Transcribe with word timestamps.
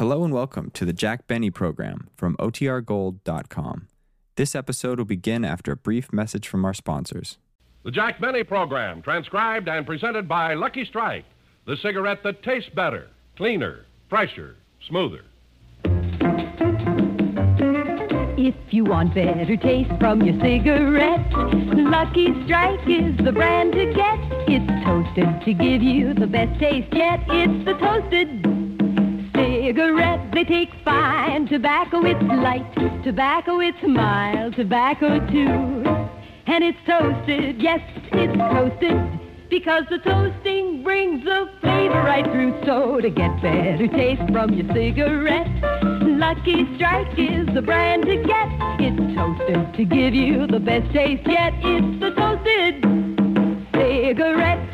Hello 0.00 0.24
and 0.24 0.32
welcome 0.32 0.70
to 0.70 0.86
the 0.86 0.94
Jack 0.94 1.26
Benny 1.26 1.50
program 1.50 2.08
from 2.16 2.34
OTRGold.com. 2.38 3.88
This 4.36 4.54
episode 4.54 4.96
will 4.96 5.04
begin 5.04 5.44
after 5.44 5.72
a 5.72 5.76
brief 5.76 6.10
message 6.10 6.48
from 6.48 6.64
our 6.64 6.72
sponsors. 6.72 7.36
The 7.84 7.90
Jack 7.90 8.18
Benny 8.18 8.42
program, 8.42 9.02
transcribed 9.02 9.68
and 9.68 9.84
presented 9.84 10.26
by 10.26 10.54
Lucky 10.54 10.86
Strike, 10.86 11.26
the 11.66 11.76
cigarette 11.76 12.22
that 12.22 12.42
tastes 12.42 12.70
better, 12.70 13.08
cleaner, 13.36 13.84
fresher, 14.08 14.56
smoother. 14.88 15.20
If 18.38 18.54
you 18.70 18.84
want 18.84 19.14
better 19.14 19.56
taste 19.58 19.90
from 20.00 20.22
your 20.22 20.40
cigarette, 20.40 21.30
Lucky 21.76 22.28
Strike 22.46 22.88
is 22.88 23.18
the 23.22 23.32
brand 23.32 23.74
to 23.74 23.92
get. 23.92 24.18
It's 24.48 24.84
toasted 24.86 25.44
to 25.44 25.52
give 25.52 25.82
you 25.82 26.14
the 26.14 26.26
best 26.26 26.58
taste 26.58 26.88
yet. 26.94 27.20
It's 27.28 27.66
the 27.66 27.74
toasted 27.74 28.39
cigarette. 29.40 30.32
They 30.32 30.44
take 30.44 30.70
fine 30.84 31.46
tobacco. 31.48 32.04
It's 32.04 32.22
light 32.22 32.66
tobacco. 33.04 33.60
It's 33.60 33.82
mild 33.82 34.56
tobacco 34.56 35.18
too. 35.30 35.84
And 36.46 36.64
it's 36.64 36.78
toasted. 36.86 37.60
Yes, 37.60 37.80
it's 38.12 38.36
toasted. 38.36 38.98
Because 39.48 39.84
the 39.90 39.98
toasting 39.98 40.82
brings 40.84 41.24
the 41.24 41.50
flavor 41.60 42.02
right 42.02 42.24
through. 42.24 42.62
So 42.64 43.00
to 43.00 43.10
get 43.10 43.42
better 43.42 43.88
taste 43.88 44.22
from 44.32 44.52
your 44.54 44.72
cigarette, 44.72 45.48
Lucky 46.02 46.66
Strike 46.76 47.18
is 47.18 47.46
the 47.54 47.62
brand 47.62 48.04
to 48.04 48.16
get. 48.16 48.48
It's 48.80 49.14
toasted 49.14 49.74
to 49.74 49.84
give 49.84 50.14
you 50.14 50.46
the 50.46 50.60
best 50.60 50.92
taste 50.92 51.26
yet. 51.26 51.52
It's 51.62 52.00
the 52.00 52.10
toasted 52.10 52.84
cigarette. 53.74 54.66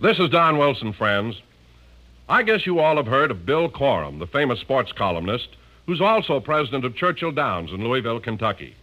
This 0.00 0.18
is 0.18 0.30
Don 0.30 0.58
Wilson, 0.58 0.92
friends. 0.92 1.36
I 2.28 2.42
guess 2.42 2.64
you 2.64 2.78
all 2.78 2.96
have 2.96 3.06
heard 3.06 3.30
of 3.30 3.44
Bill 3.44 3.68
Corum, 3.68 4.18
the 4.18 4.26
famous 4.26 4.58
sports 4.58 4.92
columnist, 4.92 5.48
who's 5.84 6.00
also 6.00 6.40
president 6.40 6.86
of 6.86 6.96
Churchill 6.96 7.32
Downs 7.32 7.70
in 7.70 7.84
Louisville, 7.84 8.18
Kentucky. 8.18 8.74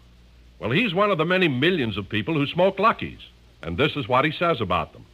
Well, 0.60 0.70
he's 0.70 0.94
one 0.94 1.10
of 1.10 1.18
the 1.18 1.26
many 1.26 1.48
millions 1.48 1.98
of 1.98 2.08
people 2.08 2.36
who 2.36 2.46
smoke 2.46 2.78
Luckies, 2.78 3.20
and 3.64 3.78
this 3.78 3.96
is 3.96 4.08
what 4.08 4.26
he 4.26 4.32
says 4.32 4.62
about 4.62 4.94
them. 4.94 5.06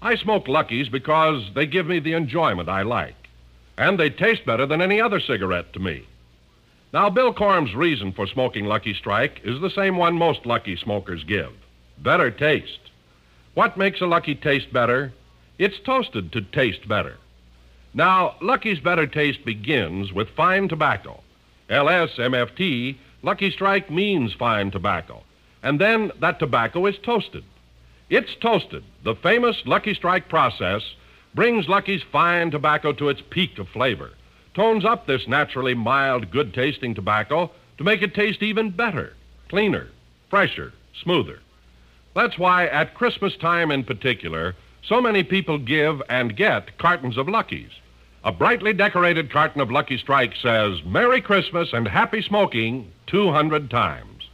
I 0.00 0.14
smoke 0.14 0.46
Luckies 0.46 0.88
because 0.88 1.42
they 1.56 1.66
give 1.66 1.86
me 1.86 1.98
the 1.98 2.12
enjoyment 2.12 2.68
I 2.68 2.82
like, 2.82 3.28
and 3.76 3.98
they 3.98 4.08
taste 4.08 4.46
better 4.46 4.64
than 4.64 4.80
any 4.80 5.00
other 5.00 5.18
cigarette 5.18 5.72
to 5.72 5.80
me. 5.80 6.06
Now, 6.92 7.10
Bill 7.10 7.34
Corum's 7.34 7.74
reason 7.74 8.12
for 8.12 8.28
smoking 8.28 8.66
Lucky 8.66 8.94
Strike 8.94 9.40
is 9.42 9.60
the 9.60 9.70
same 9.70 9.96
one 9.96 10.16
most 10.16 10.46
Lucky 10.46 10.76
smokers 10.76 11.24
give 11.24 11.50
better 11.98 12.30
taste. 12.30 12.90
What 13.54 13.76
makes 13.76 14.00
a 14.00 14.06
Lucky 14.06 14.36
taste 14.36 14.72
better? 14.72 15.12
It's 15.58 15.78
toasted 15.80 16.32
to 16.32 16.40
taste 16.40 16.86
better. 16.86 17.16
Now, 17.94 18.36
Lucky's 18.40 18.80
better 18.80 19.06
taste 19.06 19.44
begins 19.44 20.12
with 20.12 20.30
fine 20.30 20.68
tobacco. 20.68 21.20
LSMFT, 21.68 22.96
Lucky 23.22 23.50
Strike 23.50 23.90
means 23.90 24.32
fine 24.32 24.70
tobacco. 24.70 25.22
And 25.62 25.80
then 25.80 26.10
that 26.20 26.38
tobacco 26.38 26.86
is 26.86 26.96
toasted. 26.98 27.44
It's 28.08 28.34
toasted. 28.40 28.82
The 29.04 29.14
famous 29.14 29.56
Lucky 29.66 29.94
Strike 29.94 30.28
process 30.28 30.82
brings 31.34 31.68
Lucky's 31.68 32.02
fine 32.02 32.50
tobacco 32.50 32.92
to 32.92 33.08
its 33.08 33.22
peak 33.30 33.58
of 33.58 33.68
flavor, 33.68 34.10
tones 34.54 34.84
up 34.84 35.06
this 35.06 35.28
naturally 35.28 35.74
mild, 35.74 36.30
good 36.30 36.52
tasting 36.52 36.94
tobacco 36.94 37.50
to 37.78 37.84
make 37.84 38.02
it 38.02 38.14
taste 38.14 38.42
even 38.42 38.70
better, 38.70 39.14
cleaner, 39.48 39.88
fresher, 40.30 40.72
smoother. 41.02 41.40
That's 42.14 42.38
why 42.38 42.66
at 42.66 42.94
Christmas 42.94 43.36
time 43.36 43.70
in 43.70 43.84
particular, 43.84 44.54
so 44.82 45.00
many 45.00 45.22
people 45.22 45.58
give 45.58 46.02
and 46.08 46.36
get 46.36 46.76
cartons 46.78 47.16
of 47.16 47.28
Luckies. 47.28 47.70
A 48.24 48.30
brightly 48.30 48.72
decorated 48.72 49.32
carton 49.32 49.60
of 49.60 49.72
Lucky 49.72 49.98
Strike 49.98 50.34
says, 50.40 50.78
Merry 50.84 51.20
Christmas 51.20 51.70
and 51.72 51.88
Happy 51.88 52.22
Smoking 52.22 52.92
200 53.08 53.68
times. 53.68 54.28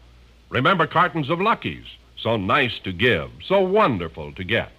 Remember 0.50 0.86
cartons 0.86 1.30
of 1.30 1.40
Luckies. 1.40 1.86
So 2.22 2.36
nice 2.36 2.78
to 2.84 2.92
give, 2.92 3.30
so 3.46 3.60
wonderful 3.60 4.34
to 4.34 4.44
get. 4.44 4.70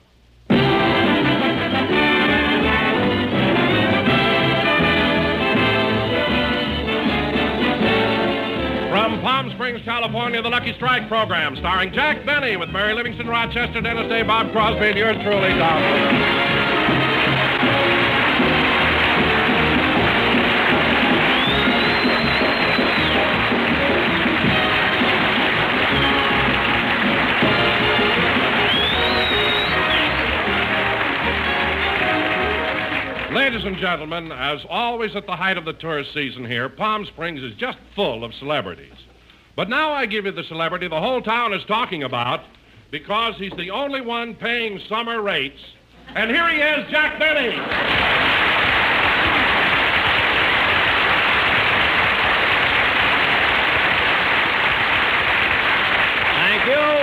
From 8.90 9.22
Palm 9.22 9.50
Springs, 9.56 9.82
California, 9.86 10.42
the 10.44 10.50
Lucky 10.50 10.74
Strike 10.74 11.08
program, 11.08 11.56
starring 11.56 11.94
Jack 11.94 12.24
Benny 12.28 12.58
with 12.58 12.70
Mary 12.70 12.94
Livingstone 12.94 13.28
Rochester, 13.28 13.82
Dennis 13.82 14.08
Day, 14.08 14.22
Bob 14.22 14.52
Crosby, 14.52 14.90
and 14.90 14.98
yours 14.98 15.18
truly, 15.24 15.50
Don. 15.58 16.49
Ladies 33.40 33.64
and 33.64 33.78
gentlemen, 33.78 34.34
as 34.34 34.60
always 34.70 35.16
at 35.16 35.26
the 35.26 35.38
height 35.38 35.58
of 35.58 35.64
the 35.64 35.72
tourist 35.72 36.14
season 36.14 36.44
here, 36.44 36.68
Palm 36.68 37.06
Springs 37.06 37.42
is 37.42 37.56
just 37.56 37.78
full 37.96 38.26
of 38.26 38.34
celebrities. 38.34 38.92
But 39.56 39.70
now 39.70 39.94
I 39.94 40.08
give 40.08 40.26
you 40.26 40.34
the 40.34 40.44
celebrity 40.44 40.90
the 40.90 41.00
whole 41.00 41.22
town 41.22 41.54
is 41.54 41.64
talking 41.66 42.04
about 42.04 42.42
because 42.92 43.36
he's 43.38 43.54
the 43.54 43.72
only 43.72 44.02
one 44.02 44.36
paying 44.36 44.82
summer 44.90 45.22
rates. 45.22 45.62
And 46.16 46.30
here 46.30 46.50
he 46.50 46.58
is, 46.58 46.92
Jack 46.92 47.18
Benny. 47.18 47.56
Thank 56.36 56.68
you. 56.68 57.00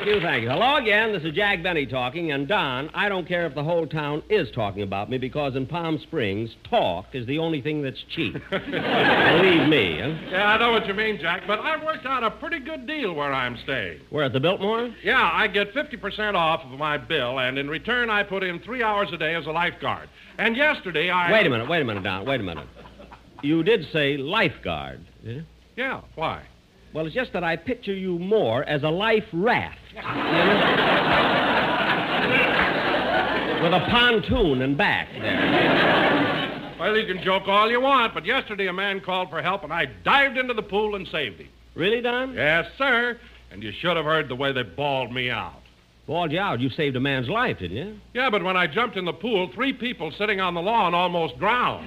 Thank 0.00 0.14
you, 0.14 0.20
thank 0.22 0.42
you. 0.44 0.48
Hello 0.48 0.76
again. 0.76 1.12
This 1.12 1.24
is 1.24 1.34
Jack 1.34 1.62
Benny 1.62 1.84
talking. 1.84 2.32
And 2.32 2.48
Don, 2.48 2.88
I 2.94 3.10
don't 3.10 3.28
care 3.28 3.44
if 3.44 3.54
the 3.54 3.62
whole 3.62 3.86
town 3.86 4.22
is 4.30 4.50
talking 4.50 4.80
about 4.80 5.10
me 5.10 5.18
because 5.18 5.56
in 5.56 5.66
Palm 5.66 5.98
Springs, 5.98 6.56
talk 6.70 7.08
is 7.12 7.26
the 7.26 7.36
only 7.38 7.60
thing 7.60 7.82
that's 7.82 8.02
cheap. 8.08 8.32
Believe 8.50 9.68
me. 9.68 10.00
Huh? 10.00 10.14
Yeah, 10.30 10.46
I 10.46 10.58
know 10.58 10.72
what 10.72 10.86
you 10.86 10.94
mean, 10.94 11.18
Jack, 11.20 11.42
but 11.46 11.58
I've 11.58 11.82
worked 11.82 12.06
out 12.06 12.24
a 12.24 12.30
pretty 12.30 12.60
good 12.60 12.86
deal 12.86 13.12
where 13.12 13.30
I'm 13.30 13.58
staying. 13.62 14.00
We're 14.10 14.22
at 14.22 14.32
the 14.32 14.40
Biltmore? 14.40 14.88
Yeah, 15.04 15.30
I 15.34 15.48
get 15.48 15.74
50% 15.74 16.34
off 16.34 16.64
of 16.64 16.78
my 16.78 16.96
bill, 16.96 17.38
and 17.38 17.58
in 17.58 17.68
return, 17.68 18.08
I 18.08 18.22
put 18.22 18.42
in 18.42 18.58
three 18.60 18.82
hours 18.82 19.10
a 19.12 19.18
day 19.18 19.34
as 19.34 19.44
a 19.44 19.50
lifeguard. 19.50 20.08
And 20.38 20.56
yesterday, 20.56 21.10
I. 21.10 21.30
Wait 21.30 21.46
a 21.46 21.50
minute, 21.50 21.68
wait 21.68 21.82
a 21.82 21.84
minute, 21.84 22.04
Don. 22.04 22.24
Wait 22.24 22.40
a 22.40 22.42
minute. 22.42 22.66
You 23.42 23.62
did 23.62 23.86
say 23.92 24.16
lifeguard, 24.16 25.04
did 25.22 25.36
you? 25.36 25.44
Yeah, 25.76 26.00
why? 26.14 26.46
Well, 26.92 27.06
it's 27.06 27.14
just 27.14 27.32
that 27.34 27.44
I 27.44 27.56
picture 27.56 27.94
you 27.94 28.18
more 28.18 28.64
as 28.64 28.82
a 28.82 28.88
life 28.88 29.24
raft. 29.32 29.78
you 29.94 30.02
know? 30.02 30.10
With 33.62 33.74
a 33.74 33.86
pontoon 33.90 34.62
and 34.62 34.76
back 34.76 35.08
there. 35.12 36.76
Well, 36.80 36.96
you 36.96 37.06
can 37.06 37.22
joke 37.22 37.46
all 37.46 37.70
you 37.70 37.80
want, 37.80 38.14
but 38.14 38.24
yesterday 38.24 38.68
a 38.68 38.72
man 38.72 39.00
called 39.00 39.28
for 39.28 39.42
help, 39.42 39.64
and 39.64 39.72
I 39.72 39.84
dived 40.02 40.38
into 40.38 40.54
the 40.54 40.62
pool 40.62 40.94
and 40.96 41.06
saved 41.08 41.40
him. 41.40 41.48
Really, 41.74 42.00
Don? 42.00 42.34
Yes, 42.34 42.66
sir. 42.78 43.18
And 43.52 43.62
you 43.62 43.70
should 43.70 43.96
have 43.96 44.06
heard 44.06 44.28
the 44.28 44.34
way 44.34 44.52
they 44.52 44.62
bawled 44.62 45.12
me 45.12 45.30
out. 45.30 45.60
Bawled 46.06 46.32
you 46.32 46.40
out. 46.40 46.58
You 46.60 46.70
saved 46.70 46.96
a 46.96 47.00
man's 47.00 47.28
life, 47.28 47.58
didn't 47.58 47.76
you? 47.76 48.00
Yeah, 48.14 48.30
but 48.30 48.42
when 48.42 48.56
I 48.56 48.66
jumped 48.66 48.96
in 48.96 49.04
the 49.04 49.12
pool, 49.12 49.50
three 49.54 49.72
people 49.72 50.10
sitting 50.12 50.40
on 50.40 50.54
the 50.54 50.62
lawn 50.62 50.94
almost 50.94 51.38
drowned. 51.38 51.86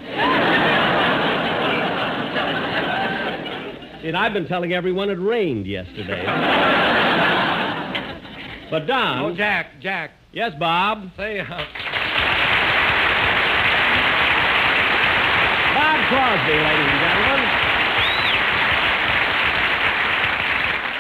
And 4.04 4.16
I've 4.18 4.34
been 4.34 4.48
telling 4.48 4.74
everyone 4.74 5.10
it 5.10 5.14
rained 5.14 5.66
yesterday. 5.66 6.26
but 8.70 8.86
Don. 8.86 9.24
Oh, 9.24 9.34
Jack, 9.34 9.80
Jack. 9.80 10.12
Yes, 10.34 10.52
Bob. 10.60 11.10
Say, 11.16 11.40
uh, 11.40 11.46
Bob 11.48 11.66
Crosby, 16.10 16.52
ladies 16.52 16.90
and 16.90 17.00
gentlemen. 17.00 17.40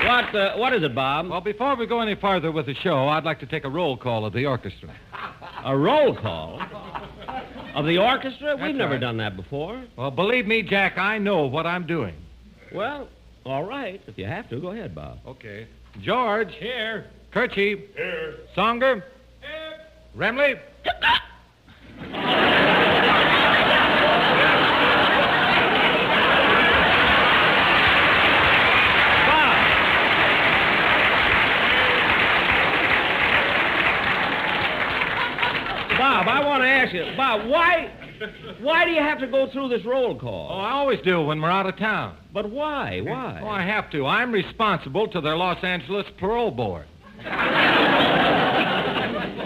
What, 0.07 0.35
uh, 0.35 0.56
what 0.57 0.73
is 0.73 0.83
it, 0.83 0.95
Bob? 0.95 1.29
well, 1.29 1.41
before 1.41 1.75
we 1.75 1.85
go 1.85 1.99
any 1.99 2.15
farther 2.15 2.53
with 2.53 2.67
the 2.67 2.75
show, 2.75 3.09
I'd 3.09 3.25
like 3.25 3.41
to 3.41 3.45
take 3.45 3.65
a 3.65 3.69
roll 3.69 3.97
call 3.97 4.25
of 4.25 4.31
the 4.31 4.45
orchestra. 4.45 4.95
A 5.65 5.77
roll 5.77 6.15
call 6.15 6.61
of 7.75 7.85
the 7.85 7.97
orchestra? 7.97 8.56
We've 8.56 8.75
never 8.75 8.94
right. 8.94 9.01
done 9.01 9.17
that 9.17 9.35
before. 9.35 9.83
Well, 9.97 10.11
believe 10.11 10.47
me, 10.47 10.61
Jack, 10.61 10.97
I 10.97 11.17
know 11.17 11.47
what 11.47 11.65
I'm 11.65 11.85
doing. 11.85 12.22
Well, 12.73 13.07
all 13.45 13.63
right. 13.63 14.01
If 14.07 14.17
you 14.17 14.25
have 14.25 14.49
to, 14.49 14.59
go 14.59 14.71
ahead, 14.71 14.95
Bob. 14.95 15.19
Okay. 15.27 15.67
George. 16.01 16.53
Here. 16.59 17.05
Kirchy. 17.33 17.87
Here. 17.95 18.37
Songer. 18.57 19.03
Here. 19.41 19.79
Remley. 20.17 20.59
Bob! 20.83 21.07
Bob, 35.97 36.27
I 36.27 36.43
want 36.45 36.63
to 36.63 36.67
ask 36.67 36.93
you, 36.93 37.05
Bob, 37.15 37.47
why 38.61 38.85
do 38.85 38.91
you 38.91 39.01
have 39.01 39.19
to 39.19 39.27
go 39.27 39.49
through 39.51 39.69
this 39.69 39.85
roll 39.85 40.17
call? 40.17 40.49
Oh, 40.51 40.59
I 40.59 40.71
always 40.71 40.99
do 41.01 41.21
when 41.21 41.41
we're 41.41 41.49
out 41.51 41.65
of 41.67 41.77
town. 41.77 42.17
But 42.33 42.49
why? 42.49 43.01
Why? 43.01 43.39
Oh, 43.43 43.47
I 43.47 43.63
have 43.63 43.89
to. 43.91 44.05
I'm 44.05 44.31
responsible 44.31 45.07
to 45.09 45.21
their 45.21 45.35
Los 45.35 45.63
Angeles 45.63 46.05
parole 46.19 46.51
board. 46.51 46.85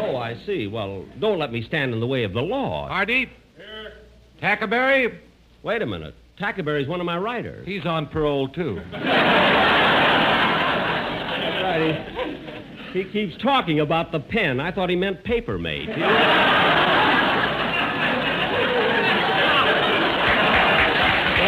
Oh, 0.08 0.16
I 0.16 0.38
see. 0.46 0.68
Well, 0.68 1.06
don't 1.20 1.38
let 1.38 1.52
me 1.52 1.62
stand 1.62 1.94
in 1.94 2.00
the 2.00 2.08
way 2.08 2.24
of 2.24 2.32
the 2.34 2.42
law. 2.42 2.88
Hardy? 2.88 3.30
Here. 3.58 3.94
Tackleberry? 4.42 5.20
Wait 5.64 5.82
a 5.82 5.86
minute. 5.86 6.16
Tackleberry's 6.40 6.88
one 6.88 7.00
of 7.00 7.06
my 7.06 7.18
writers. 7.18 7.68
He's 7.68 7.86
on 7.86 8.08
parole, 8.08 8.48
too. 8.48 8.82
That's 8.92 9.04
right. 11.64 12.06
He, 12.94 13.04
he 13.04 13.12
keeps 13.12 13.36
talking 13.42 13.80
about 13.82 14.12
the 14.12 14.20
pen. 14.20 14.60
I 14.60 14.72
thought 14.72 14.90
he 14.90 14.96
meant 14.96 15.24
paper 15.24 15.58
mate. 15.58 15.90
well, 15.90 15.98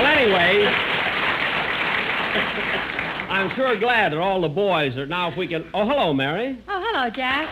anyway, 0.05 0.65
I'm 3.49 3.55
sure 3.55 3.79
glad 3.79 4.11
that 4.11 4.19
all 4.19 4.41
the 4.41 4.47
boys 4.47 4.95
are 4.95 5.07
now. 5.07 5.31
If 5.31 5.37
we 5.37 5.47
can. 5.47 5.67
Oh, 5.73 5.83
hello, 5.87 6.13
Mary. 6.13 6.61
Oh, 6.67 6.83
hello, 6.85 7.09
Jack. 7.09 7.51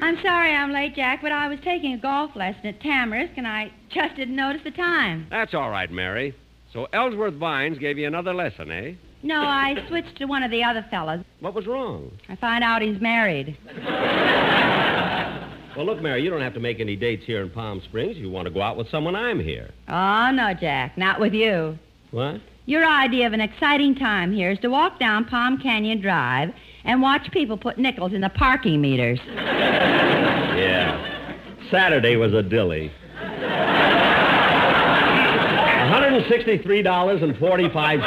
I'm 0.00 0.16
sorry 0.22 0.54
I'm 0.54 0.70
late, 0.70 0.94
Jack, 0.94 1.22
but 1.22 1.32
I 1.32 1.48
was 1.48 1.58
taking 1.64 1.94
a 1.94 1.98
golf 1.98 2.36
lesson 2.36 2.66
at 2.66 2.80
Tamarisk, 2.80 3.32
and 3.36 3.48
I 3.48 3.72
just 3.90 4.14
didn't 4.14 4.36
notice 4.36 4.62
the 4.62 4.70
time. 4.70 5.26
That's 5.28 5.54
all 5.54 5.70
right, 5.70 5.90
Mary. 5.90 6.36
So 6.72 6.86
Ellsworth 6.92 7.34
Vines 7.34 7.78
gave 7.78 7.98
you 7.98 8.06
another 8.06 8.32
lesson, 8.32 8.70
eh? 8.70 8.92
No, 9.24 9.40
I 9.40 9.74
switched 9.88 10.18
to 10.18 10.26
one 10.26 10.44
of 10.44 10.52
the 10.52 10.62
other 10.62 10.86
fellows. 10.88 11.24
What 11.40 11.54
was 11.54 11.66
wrong? 11.66 12.12
I 12.28 12.36
find 12.36 12.62
out 12.62 12.80
he's 12.80 13.00
married. 13.00 13.58
Well, 15.76 15.86
look, 15.86 16.02
Mary, 16.02 16.22
you 16.22 16.30
don't 16.30 16.42
have 16.42 16.54
to 16.54 16.60
make 16.60 16.80
any 16.80 16.96
dates 16.96 17.24
here 17.24 17.42
in 17.42 17.50
Palm 17.50 17.80
Springs. 17.84 18.16
If 18.16 18.22
you 18.22 18.30
want 18.30 18.46
to 18.46 18.52
go 18.52 18.60
out 18.60 18.76
with 18.76 18.90
someone, 18.90 19.16
I'm 19.16 19.40
here. 19.40 19.70
Oh, 19.88 20.30
no, 20.32 20.52
Jack, 20.54 20.98
not 20.98 21.18
with 21.18 21.32
you. 21.32 21.78
What? 22.10 22.40
Your 22.66 22.84
idea 22.86 23.26
of 23.26 23.32
an 23.32 23.40
exciting 23.40 23.94
time 23.94 24.32
here 24.32 24.50
is 24.50 24.58
to 24.60 24.68
walk 24.68 25.00
down 25.00 25.24
Palm 25.24 25.58
Canyon 25.58 26.00
Drive 26.00 26.50
and 26.84 27.02
watch 27.02 27.28
people 27.32 27.56
put 27.56 27.78
nickels 27.78 28.12
in 28.12 28.20
the 28.20 28.30
parking 28.30 28.80
meters. 28.80 29.18
Yeah. 30.52 31.38
Saturday 31.70 32.16
was 32.16 32.34
a 32.34 32.42
dilly. 32.42 32.92
$163.45. 35.92 38.00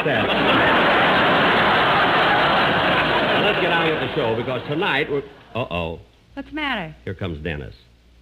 Let's 3.41 3.59
get 3.61 3.71
on 3.71 3.89
with 3.89 3.99
the 3.99 4.15
show 4.15 4.35
because 4.35 4.61
tonight 4.67 5.09
we're. 5.11 5.23
Uh 5.53 5.65
oh. 5.71 5.99
What's 6.35 6.49
the 6.49 6.55
matter? 6.55 6.93
Here 7.05 7.13
comes 7.13 7.41
Dennis. 7.41 7.73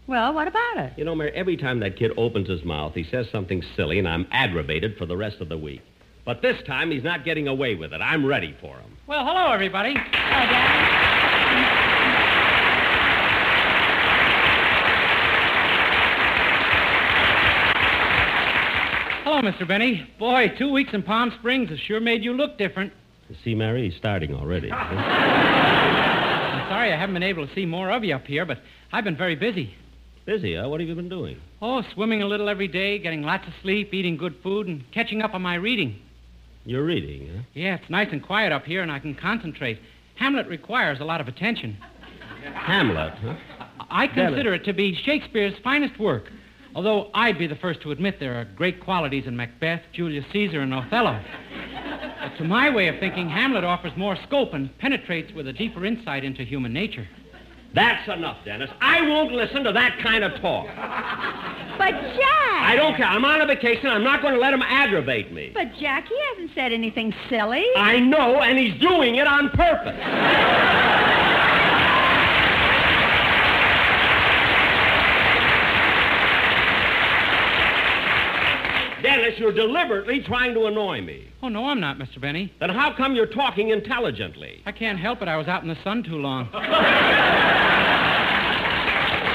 Well, 0.05 0.35
what 0.35 0.47
about 0.47 0.77
it? 0.77 0.93
You 0.97 1.03
know, 1.03 1.15
Mary, 1.15 1.31
every 1.33 1.57
time 1.57 1.79
that 1.79 1.97
kid 1.97 2.11
opens 2.15 2.47
his 2.47 2.63
mouth, 2.63 2.93
he 2.93 3.03
says 3.03 3.25
something 3.31 3.63
silly, 3.75 3.97
and 3.97 4.07
I'm 4.07 4.27
aggravated 4.31 4.97
for 4.97 5.07
the 5.07 5.17
rest 5.17 5.41
of 5.41 5.49
the 5.49 5.57
week. 5.57 5.81
But 6.23 6.43
this 6.43 6.61
time, 6.67 6.91
he's 6.91 7.03
not 7.03 7.25
getting 7.25 7.47
away 7.47 7.73
with 7.73 7.91
it. 7.91 8.01
I'm 8.01 8.23
ready 8.23 8.55
for 8.61 8.77
him. 8.77 8.97
Well, 9.07 9.25
hello, 9.25 9.51
everybody. 9.51 9.95
Hello, 9.95 10.45
Jack. 10.45 10.99
Hello, 19.23 19.41
Mr. 19.41 19.67
Benny. 19.67 20.07
Boy, 20.19 20.53
two 20.55 20.71
weeks 20.71 20.93
in 20.93 21.01
Palm 21.01 21.33
Springs 21.39 21.71
has 21.71 21.79
sure 21.79 21.99
made 21.99 22.23
you 22.23 22.33
look 22.33 22.59
different. 22.59 22.93
You 23.29 23.35
see, 23.43 23.55
Mary, 23.55 23.89
he's 23.89 23.97
starting 23.97 24.35
already. 24.35 24.69
Sorry 26.73 26.91
I 26.91 26.97
haven't 26.97 27.13
been 27.13 27.21
able 27.21 27.45
to 27.47 27.53
see 27.53 27.67
more 27.67 27.91
of 27.91 28.03
you 28.03 28.15
up 28.15 28.25
here, 28.25 28.47
but 28.47 28.57
I've 28.91 29.03
been 29.03 29.15
very 29.15 29.35
busy. 29.35 29.75
Busy, 30.25 30.55
huh? 30.55 30.67
What 30.67 30.79
have 30.79 30.89
you 30.89 30.95
been 30.95 31.07
doing? 31.07 31.39
Oh, 31.61 31.83
swimming 31.93 32.23
a 32.23 32.25
little 32.25 32.49
every 32.49 32.67
day, 32.67 32.97
getting 32.97 33.21
lots 33.21 33.45
of 33.45 33.53
sleep, 33.61 33.93
eating 33.93 34.17
good 34.17 34.35
food, 34.41 34.65
and 34.67 34.83
catching 34.91 35.21
up 35.21 35.35
on 35.35 35.43
my 35.43 35.53
reading. 35.53 35.99
You're 36.65 36.83
reading, 36.83 37.29
huh? 37.31 37.41
Yeah, 37.53 37.75
it's 37.75 37.89
nice 37.91 38.07
and 38.11 38.23
quiet 38.23 38.51
up 38.51 38.65
here, 38.65 38.81
and 38.81 38.91
I 38.91 38.97
can 38.97 39.13
concentrate. 39.13 39.79
Hamlet 40.15 40.47
requires 40.47 40.99
a 40.99 41.05
lot 41.05 41.21
of 41.21 41.27
attention. 41.27 41.77
Hamlet, 42.55 43.13
huh? 43.21 43.35
I 43.91 44.07
consider 44.07 44.55
it 44.55 44.65
to 44.65 44.73
be 44.73 44.95
Shakespeare's 44.95 45.53
finest 45.63 45.99
work, 45.99 46.31
although 46.75 47.09
I'd 47.13 47.37
be 47.37 47.47
the 47.47 47.55
first 47.55 47.81
to 47.81 47.91
admit 47.91 48.19
there 48.19 48.39
are 48.39 48.45
great 48.45 48.79
qualities 48.79 49.25
in 49.27 49.35
Macbeth, 49.35 49.81
Julius 49.93 50.25
Caesar, 50.31 50.61
and 50.61 50.73
Othello. 50.73 51.19
But 52.21 52.37
to 52.37 52.43
my 52.43 52.69
way 52.69 52.87
of 52.87 52.99
thinking, 52.99 53.29
Hamlet 53.29 53.63
offers 53.63 53.91
more 53.97 54.17
scope 54.27 54.53
and 54.53 54.75
penetrates 54.77 55.33
with 55.33 55.47
a 55.47 55.53
deeper 55.53 55.85
insight 55.85 56.23
into 56.23 56.43
human 56.43 56.73
nature. 56.73 57.07
That's 57.73 58.07
enough, 58.07 58.37
Dennis. 58.45 58.69
I 58.81 59.01
won't 59.01 59.31
listen 59.31 59.63
to 59.63 59.71
that 59.71 59.97
kind 59.99 60.23
of 60.23 60.39
talk. 60.39 60.67
But, 61.77 61.91
Jack! 61.91 62.61
I 62.61 62.75
don't 62.75 62.95
care. 62.95 63.07
I'm 63.07 63.25
on 63.25 63.41
a 63.41 63.47
vacation. 63.47 63.87
I'm 63.87 64.03
not 64.03 64.21
going 64.21 64.35
to 64.35 64.39
let 64.39 64.53
him 64.53 64.61
aggravate 64.61 65.33
me. 65.33 65.51
But, 65.53 65.73
Jack, 65.79 66.07
he 66.07 66.15
hasn't 66.29 66.51
said 66.53 66.71
anything 66.71 67.15
silly. 67.29 67.65
I 67.75 67.99
know, 67.99 68.41
and 68.41 68.59
he's 68.59 68.79
doing 68.79 69.15
it 69.15 69.25
on 69.25 69.49
purpose. 69.49 69.97
Dennis, 79.15 79.37
you're 79.37 79.53
deliberately 79.53 80.21
trying 80.25 80.55
to 80.55 80.65
annoy 80.65 80.99
me. 81.01 81.27
Oh, 81.43 81.47
no, 81.47 81.67
I'm 81.67 81.79
not, 81.79 81.99
Mr. 81.99 82.19
Benny. 82.19 82.51
Then 82.59 82.71
how 82.71 82.95
come 82.97 83.13
you're 83.13 83.27
talking 83.27 83.69
intelligently? 83.69 84.63
I 84.65 84.71
can't 84.71 84.97
help 84.97 85.21
it. 85.21 85.27
I 85.27 85.37
was 85.37 85.47
out 85.47 85.61
in 85.61 85.69
the 85.69 85.77
sun 85.83 86.03
too 86.03 86.17
long. 86.17 86.49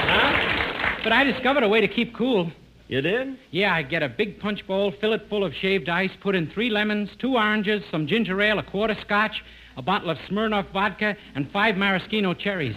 Huh? 0.09 0.99
But 1.03 1.13
I 1.13 1.23
discovered 1.23 1.63
a 1.63 1.69
way 1.69 1.81
to 1.81 1.87
keep 1.87 2.15
cool. 2.15 2.51
You 2.87 2.99
did? 3.01 3.37
Yeah, 3.51 3.73
I 3.75 3.83
get 3.83 4.01
a 4.01 4.09
big 4.09 4.39
punch 4.39 4.65
bowl, 4.65 4.91
fill 4.99 5.13
it 5.13 5.21
full 5.29 5.45
of 5.45 5.53
shaved 5.53 5.87
ice, 5.87 6.09
put 6.19 6.33
in 6.35 6.49
three 6.49 6.71
lemons, 6.71 7.09
two 7.19 7.35
oranges, 7.35 7.83
some 7.91 8.07
ginger 8.07 8.41
ale, 8.41 8.57
a 8.57 8.63
quart 8.63 8.89
of 8.89 8.97
scotch, 8.99 9.43
a 9.77 9.83
bottle 9.83 10.09
of 10.09 10.17
Smirnoff 10.29 10.71
vodka, 10.73 11.15
and 11.35 11.49
five 11.51 11.77
maraschino 11.77 12.33
cherries. 12.33 12.75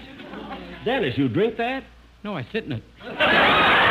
Dennis, 0.84 1.16
you 1.16 1.28
drink 1.28 1.56
that? 1.56 1.84
No, 2.22 2.36
I 2.36 2.46
sit 2.52 2.64
in 2.64 2.72
it. 2.72 2.82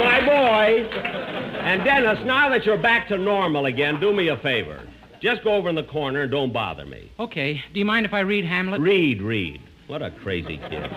That's 0.00 0.59
my 0.70 0.82
boy. 0.82 1.60
And 1.60 1.84
Dennis, 1.84 2.18
now 2.24 2.48
that 2.48 2.64
you're 2.64 2.80
back 2.80 3.08
to 3.08 3.18
normal 3.18 3.66
again, 3.66 4.00
do 4.00 4.12
me 4.12 4.28
a 4.28 4.36
favor. 4.38 4.86
Just 5.20 5.44
go 5.44 5.54
over 5.54 5.68
in 5.68 5.74
the 5.74 5.82
corner 5.84 6.22
and 6.22 6.30
don't 6.30 6.52
bother 6.52 6.86
me. 6.86 7.12
Okay. 7.18 7.62
Do 7.72 7.78
you 7.78 7.84
mind 7.84 8.06
if 8.06 8.14
I 8.14 8.20
read 8.20 8.44
Hamlet? 8.44 8.80
Read, 8.80 9.20
read. 9.20 9.60
What 9.86 10.02
a 10.02 10.10
crazy 10.10 10.56
kid. 10.56 10.90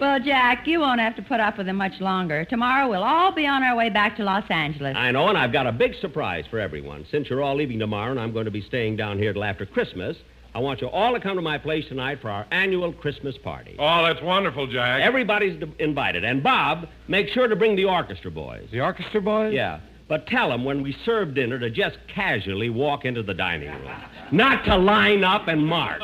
Well, 0.00 0.20
Jack, 0.20 0.66
you 0.66 0.80
won't 0.80 1.00
have 1.00 1.16
to 1.16 1.22
put 1.22 1.40
up 1.40 1.56
with 1.56 1.66
him 1.66 1.76
much 1.76 2.00
longer. 2.00 2.44
Tomorrow 2.44 2.88
we'll 2.88 3.02
all 3.02 3.32
be 3.32 3.46
on 3.46 3.62
our 3.62 3.74
way 3.74 3.88
back 3.88 4.16
to 4.18 4.24
Los 4.24 4.44
Angeles. 4.50 4.94
I 4.94 5.10
know, 5.10 5.28
and 5.28 5.38
I've 5.38 5.52
got 5.52 5.66
a 5.66 5.72
big 5.72 5.94
surprise 6.00 6.44
for 6.50 6.60
everyone. 6.60 7.06
Since 7.10 7.30
you're 7.30 7.42
all 7.42 7.56
leaving 7.56 7.78
tomorrow 7.78 8.10
and 8.10 8.20
I'm 8.20 8.32
going 8.32 8.44
to 8.44 8.50
be 8.50 8.60
staying 8.60 8.96
down 8.96 9.18
here 9.18 9.32
till 9.32 9.42
after 9.42 9.64
Christmas, 9.64 10.16
I 10.56 10.58
want 10.60 10.80
you 10.80 10.88
all 10.88 11.12
to 11.12 11.20
come 11.20 11.36
to 11.36 11.42
my 11.42 11.58
place 11.58 11.84
tonight 11.86 12.18
for 12.22 12.30
our 12.30 12.46
annual 12.50 12.90
Christmas 12.90 13.36
party. 13.36 13.76
Oh, 13.78 14.02
that's 14.04 14.22
wonderful, 14.22 14.66
Jack. 14.66 15.02
Everybody's 15.02 15.60
d- 15.60 15.70
invited. 15.78 16.24
And 16.24 16.42
Bob, 16.42 16.88
make 17.08 17.28
sure 17.28 17.46
to 17.46 17.54
bring 17.54 17.76
the 17.76 17.84
orchestra 17.84 18.30
boys. 18.30 18.66
The 18.72 18.80
orchestra 18.80 19.20
boys? 19.20 19.52
Yeah. 19.52 19.80
But 20.08 20.26
tell 20.26 20.48
them 20.48 20.64
when 20.64 20.82
we 20.82 20.96
serve 21.04 21.34
dinner 21.34 21.58
to 21.58 21.68
just 21.68 21.98
casually 22.08 22.70
walk 22.70 23.04
into 23.04 23.22
the 23.22 23.34
dining 23.34 23.68
room. 23.68 23.90
Not 24.32 24.64
to 24.64 24.78
line 24.78 25.24
up 25.24 25.46
and 25.46 25.66
march. 25.66 26.00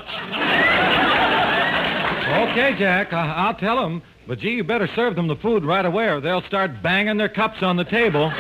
Okay, 2.51 2.75
Jack. 2.79 3.15
I- 3.15 3.33
I'll 3.47 3.55
tell 3.55 3.81
them. 3.81 4.03
But, 4.29 4.39
gee, 4.41 4.51
you 4.51 4.65
better 4.65 4.87
serve 4.95 5.17
them 5.17 5.29
the 5.29 5.37
food 5.37 5.65
right 5.65 5.87
away 5.87 6.09
or 6.11 6.21
they'll 6.21 6.43
start 6.43 6.83
banging 6.83 7.17
their 7.17 7.31
cups 7.31 7.63
on 7.63 7.79
the 7.79 7.85
table. 7.85 8.31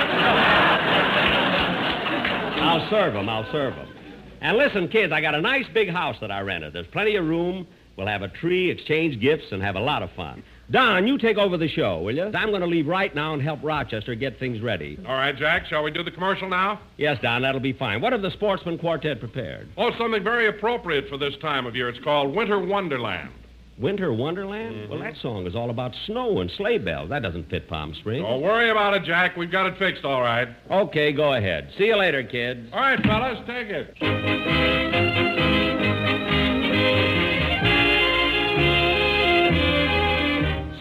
I'll 2.60 2.86
serve 2.90 3.14
them. 3.14 3.30
I'll 3.30 3.50
serve 3.50 3.74
them. 3.76 3.88
And 4.42 4.58
listen, 4.58 4.88
kids, 4.88 5.12
I 5.12 5.20
got 5.20 5.36
a 5.36 5.40
nice 5.40 5.66
big 5.72 5.88
house 5.88 6.16
that 6.20 6.32
I 6.32 6.40
rented. 6.40 6.72
There's 6.72 6.88
plenty 6.88 7.14
of 7.14 7.24
room. 7.24 7.64
We'll 7.96 8.08
have 8.08 8.22
a 8.22 8.28
tree, 8.28 8.70
exchange 8.70 9.20
gifts, 9.20 9.52
and 9.52 9.62
have 9.62 9.76
a 9.76 9.80
lot 9.80 10.02
of 10.02 10.10
fun. 10.12 10.42
Don, 10.68 11.06
you 11.06 11.16
take 11.16 11.36
over 11.36 11.56
the 11.56 11.68
show, 11.68 12.00
will 12.00 12.16
you? 12.16 12.24
I'm 12.24 12.48
going 12.48 12.62
to 12.62 12.66
leave 12.66 12.88
right 12.88 13.14
now 13.14 13.34
and 13.34 13.42
help 13.42 13.60
Rochester 13.62 14.16
get 14.16 14.40
things 14.40 14.60
ready. 14.60 14.98
All 15.06 15.14
right, 15.14 15.36
Jack, 15.36 15.66
shall 15.66 15.84
we 15.84 15.92
do 15.92 16.02
the 16.02 16.10
commercial 16.10 16.48
now? 16.48 16.80
Yes, 16.96 17.18
Don, 17.22 17.42
that'll 17.42 17.60
be 17.60 17.72
fine. 17.72 18.00
What 18.00 18.12
have 18.12 18.22
the 18.22 18.30
Sportsman 18.32 18.78
Quartet 18.78 19.20
prepared? 19.20 19.68
Oh, 19.76 19.90
something 19.96 20.24
very 20.24 20.48
appropriate 20.48 21.08
for 21.08 21.18
this 21.18 21.34
time 21.40 21.64
of 21.64 21.76
year. 21.76 21.88
It's 21.88 22.02
called 22.02 22.34
Winter 22.34 22.58
Wonderland. 22.58 23.30
Winter 23.78 24.12
Wonderland? 24.12 24.88
Well, 24.88 24.98
mm-hmm. 24.98 25.12
that 25.12 25.20
song 25.20 25.46
is 25.46 25.54
all 25.54 25.70
about 25.70 25.92
snow 26.06 26.40
and 26.40 26.50
sleigh 26.56 26.78
bells. 26.78 27.08
That 27.08 27.22
doesn't 27.22 27.48
fit 27.50 27.68
Palm 27.68 27.94
Springs. 27.94 28.24
Don't 28.24 28.42
worry 28.42 28.70
about 28.70 28.94
it, 28.94 29.04
Jack. 29.04 29.36
We've 29.36 29.50
got 29.50 29.66
it 29.66 29.78
fixed, 29.78 30.04
all 30.04 30.20
right. 30.20 30.48
Okay, 30.70 31.12
go 31.12 31.34
ahead. 31.34 31.70
See 31.78 31.84
you 31.84 31.96
later, 31.96 32.22
kids. 32.22 32.68
All 32.72 32.80
right, 32.80 33.00
fellas, 33.02 33.38
take 33.46 33.68
it. 33.68 33.94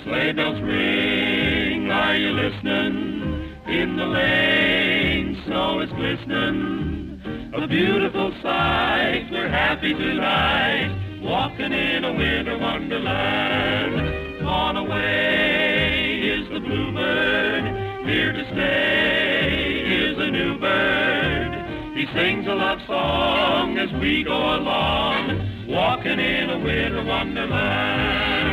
Sleigh 0.03 0.33
bells 0.33 0.61
ring, 0.61 1.89
are 1.89 2.15
you 2.15 2.31
listening? 2.31 3.57
In 3.67 3.95
the 3.95 4.05
lane, 4.05 5.41
snow 5.45 5.61
snow 5.71 5.81
is 5.81 5.89
glistening. 5.91 7.21
A 7.53 7.67
beautiful 7.67 8.31
sight, 8.41 9.27
we're 9.31 9.49
happy 9.49 9.93
tonight, 9.93 11.00
walking 11.31 11.71
in 11.71 12.03
a 12.03 12.11
winter 12.11 12.57
wonderland. 12.57 14.41
Gone 14.41 14.75
away 14.75 16.19
is 16.23 16.49
the 16.49 16.59
bluebird, 16.59 17.63
here 18.05 18.33
to 18.33 18.43
stay 18.51 19.81
is 20.09 20.17
a 20.17 20.29
new 20.29 20.59
bird. 20.59 21.53
He 21.95 22.05
sings 22.07 22.45
a 22.47 22.53
love 22.53 22.79
song 22.85 23.77
as 23.77 23.89
we 24.01 24.23
go 24.25 24.57
along, 24.57 25.67
walking 25.69 26.19
in 26.19 26.49
a 26.49 26.59
winter 26.59 27.05
wonderland. 27.05 28.51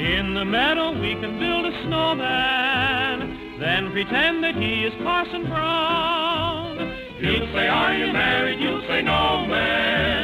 In 0.00 0.32
the 0.32 0.46
meadow 0.46 0.98
we 0.98 1.16
can 1.16 1.38
build 1.38 1.66
a 1.66 1.82
snowman, 1.84 3.58
then 3.60 3.92
pretend 3.92 4.42
that 4.42 4.54
he 4.54 4.84
is 4.84 4.94
Parson 5.02 5.44
Brown. 5.44 6.78
He'll 7.20 7.52
say, 7.52 7.68
are 7.68 7.94
you 7.94 8.10
married? 8.10 8.58
You'll 8.58 8.80
say, 8.88 9.02
no, 9.02 9.44
man. 9.46 10.19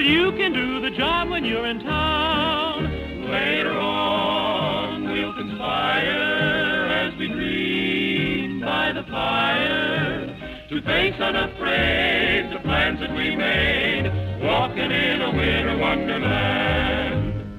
But 0.00 0.06
you 0.06 0.32
can 0.32 0.54
do 0.54 0.80
the 0.80 0.96
job 0.96 1.28
when 1.28 1.44
you're 1.44 1.66
in 1.66 1.80
town. 1.80 2.84
Later 3.30 3.78
on, 3.78 5.04
we'll 5.04 5.34
conspire 5.34 6.88
as 6.88 7.14
we 7.18 7.28
dream 7.28 8.60
by 8.60 8.92
the 8.92 9.02
fire 9.02 10.34
to 10.70 10.80
face 10.80 11.20
unafraid 11.20 12.50
the 12.50 12.60
plans 12.60 12.98
that 13.00 13.14
we 13.14 13.36
made, 13.36 14.10
walking 14.42 14.90
in 14.90 15.20
a 15.20 15.32
winter 15.36 15.76
wonderland. 15.76 17.52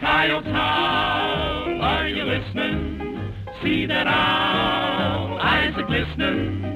Coyote 0.00 0.44
Town, 0.44 1.80
are 1.82 2.08
you 2.08 2.24
listening? 2.24 3.34
See 3.62 3.84
that 3.84 4.06
owl, 4.06 5.38
eyes 5.42 5.74
are 5.76 5.82
glistening. 5.82 6.71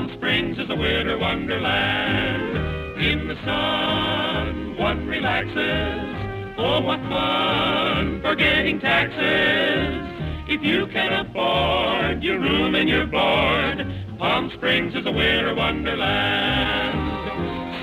Palm 0.00 0.16
Springs 0.16 0.58
is 0.58 0.70
a 0.70 0.76
winter 0.76 1.18
wonderland. 1.18 2.56
In 3.04 3.28
the 3.28 3.34
sun, 3.44 4.78
one 4.78 5.06
relaxes. 5.06 6.56
Oh, 6.56 6.80
what 6.80 7.00
fun 7.00 8.22
forgetting 8.22 8.80
taxes. 8.80 10.08
If 10.48 10.62
you 10.62 10.86
can 10.86 11.26
afford 11.26 12.22
your 12.22 12.40
room 12.40 12.74
and 12.76 12.88
your 12.88 13.04
board, 13.04 13.86
Palm 14.18 14.50
Springs 14.54 14.94
is 14.94 15.04
a 15.04 15.12
winter 15.12 15.54
wonderland. 15.54 16.96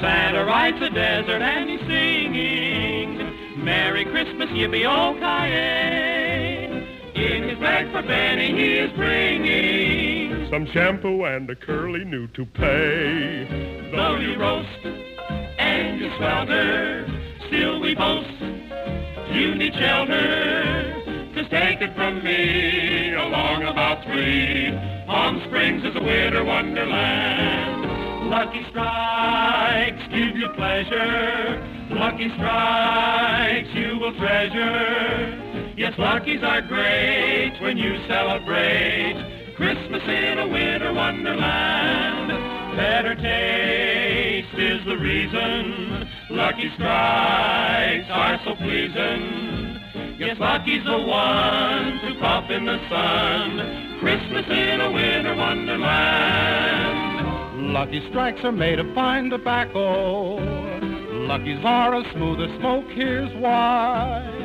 Santa 0.02 0.44
rides 0.44 0.80
the 0.80 0.90
desert 0.90 1.44
and 1.44 1.70
he's 1.70 1.82
singing, 1.82 3.64
Merry 3.64 4.06
Christmas, 4.06 4.50
yippee-oh-ki-yay. 4.50 5.14
In 7.14 7.44
his 7.50 7.60
bag 7.60 7.92
for 7.92 8.02
Benny 8.02 8.56
he 8.56 8.74
is 8.74 8.92
bringing 8.94 10.27
Some 10.50 10.66
shampoo 10.68 11.26
and 11.26 11.50
a 11.50 11.56
curly 11.56 12.06
new 12.06 12.28
toupee. 12.28 13.48
Though 13.92 14.18
you 14.18 14.38
roast 14.40 14.86
and 15.60 16.00
you 16.00 16.10
swelter, 16.18 17.06
still 17.48 17.82
we 17.82 17.94
boast 17.96 18.32
you 19.38 19.56
need 19.56 19.74
shelter. 19.76 21.32
Just 21.36 21.52
take 21.52 21.82
it 21.82 21.94
from 21.96 22.24
me, 22.24 23.14
along 23.14 23.64
about 23.64 24.04
three. 24.06 24.72
Palm 25.06 25.42
Springs 25.48 25.84
is 25.84 25.96
a 25.96 26.02
winter 26.02 26.44
wonderland. 26.44 28.30
Lucky 28.30 28.66
strikes 28.70 30.02
give 30.10 30.36
you 30.36 30.50
pleasure. 30.56 31.62
Lucky 31.92 32.30
strikes 32.36 33.70
you 33.74 34.00
will 34.00 34.16
treasure. 34.16 35.74
Yes, 35.78 35.94
luckies 35.98 36.42
are 36.42 36.62
great 36.62 37.54
when 37.62 37.78
you 37.78 37.98
celebrate 38.08 39.37
Christmas 39.58 40.04
in 40.04 40.38
a 40.38 40.48
winter 40.48 40.94
wonderland. 40.94 42.30
Better 42.78 43.16
taste 43.16 44.54
is 44.54 44.86
the 44.86 44.96
reason 45.00 46.08
Lucky 46.30 46.70
strikes 46.76 48.08
are 48.12 48.40
so 48.46 48.54
pleasing. 48.54 49.82
Yes, 50.20 50.38
Lucky's 50.40 50.84
the 50.84 51.00
one 51.00 52.00
to 52.02 52.16
pop 52.20 52.52
in 52.52 52.66
the 52.66 52.78
sun. 52.88 53.98
Christmas 54.00 54.46
in 54.46 54.80
a 54.80 54.92
winter 54.92 55.36
wonderland. 55.36 55.74
Lucky 57.74 58.08
strikes 58.10 58.44
are 58.44 58.52
made 58.52 58.78
of 58.78 58.94
fine 58.94 59.32
tobacco. 59.32 60.36
Luckies 61.26 61.66
are 61.66 61.96
as 61.96 62.06
smooth 62.14 62.42
as 62.42 62.52
smoke, 62.60 62.92
here's 62.92 63.34
why. 63.34 64.37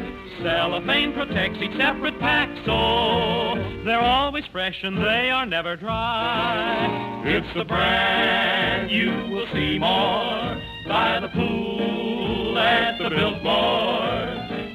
Cellophane 0.43 1.13
protects 1.13 1.63
each 1.63 1.77
separate 1.77 2.19
pack, 2.19 2.49
so 2.67 3.55
they're 3.85 4.01
always 4.01 4.45
fresh 4.47 4.83
and 4.83 4.99
they 4.99 5.31
are 5.31 5.47
never 5.47 5.77
dry. 5.77 7.23
It's 7.25 7.47
the 7.55 7.65
brand 7.65 8.91
you 8.91 9.13
will 9.33 9.47
see 9.53 9.79
more 9.79 10.61
by 10.89 11.21
the 11.21 11.29
pool 11.29 12.59
at 12.59 12.99
the 12.99 13.09
Biltmore. 13.09 14.27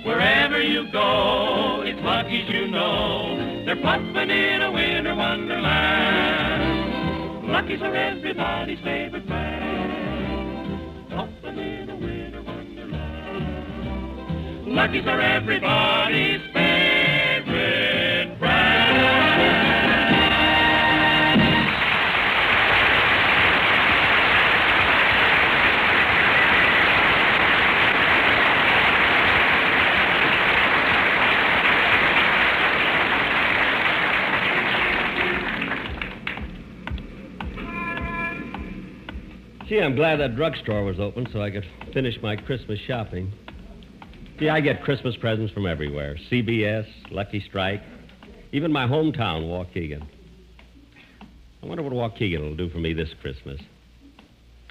Wherever 0.06 0.62
you 0.62 0.90
go, 0.90 1.82
it's 1.86 2.00
Lucky's 2.02 2.48
you 2.50 2.70
know. 2.70 3.64
They're 3.66 3.76
puffing 3.76 4.30
in 4.30 4.62
a 4.62 4.72
winter 4.72 5.16
wonderland. 5.16 6.68
Lucky's 7.52 7.82
are 7.82 7.94
everybody's 7.94 8.80
favorite 8.80 9.28
brand. 9.28 9.67
Lucky's 14.78 15.08
are 15.08 15.20
everybody's 15.20 16.40
favorite 16.54 18.38
brand. 18.38 18.78
Gee, 39.68 39.82
I'm 39.82 39.96
glad 39.96 40.18
that 40.18 40.36
drugstore 40.36 40.84
was 40.84 41.00
open 41.00 41.28
so 41.34 41.42
I 41.42 41.50
could 41.50 41.66
finish 41.96 42.22
my 42.22 42.36
Christmas 42.36 42.78
shopping. 42.86 43.34
See, 44.40 44.50
I 44.50 44.62
get 44.62 44.84
Christmas 44.84 45.16
presents 45.16 45.52
from 45.52 45.66
everywhere 45.66 46.16
CBS, 46.32 46.86
Lucky 47.10 47.44
Strike, 47.50 47.82
even 48.52 48.72
my 48.72 48.86
hometown, 48.86 49.46
Waukegan. 49.48 50.06
I 51.64 51.66
wonder 51.66 51.82
what 51.82 51.92
Waukegan 51.92 52.42
will 52.42 52.56
do 52.56 52.70
for 52.70 52.78
me 52.78 52.94
this 52.94 53.10
Christmas. 53.20 53.60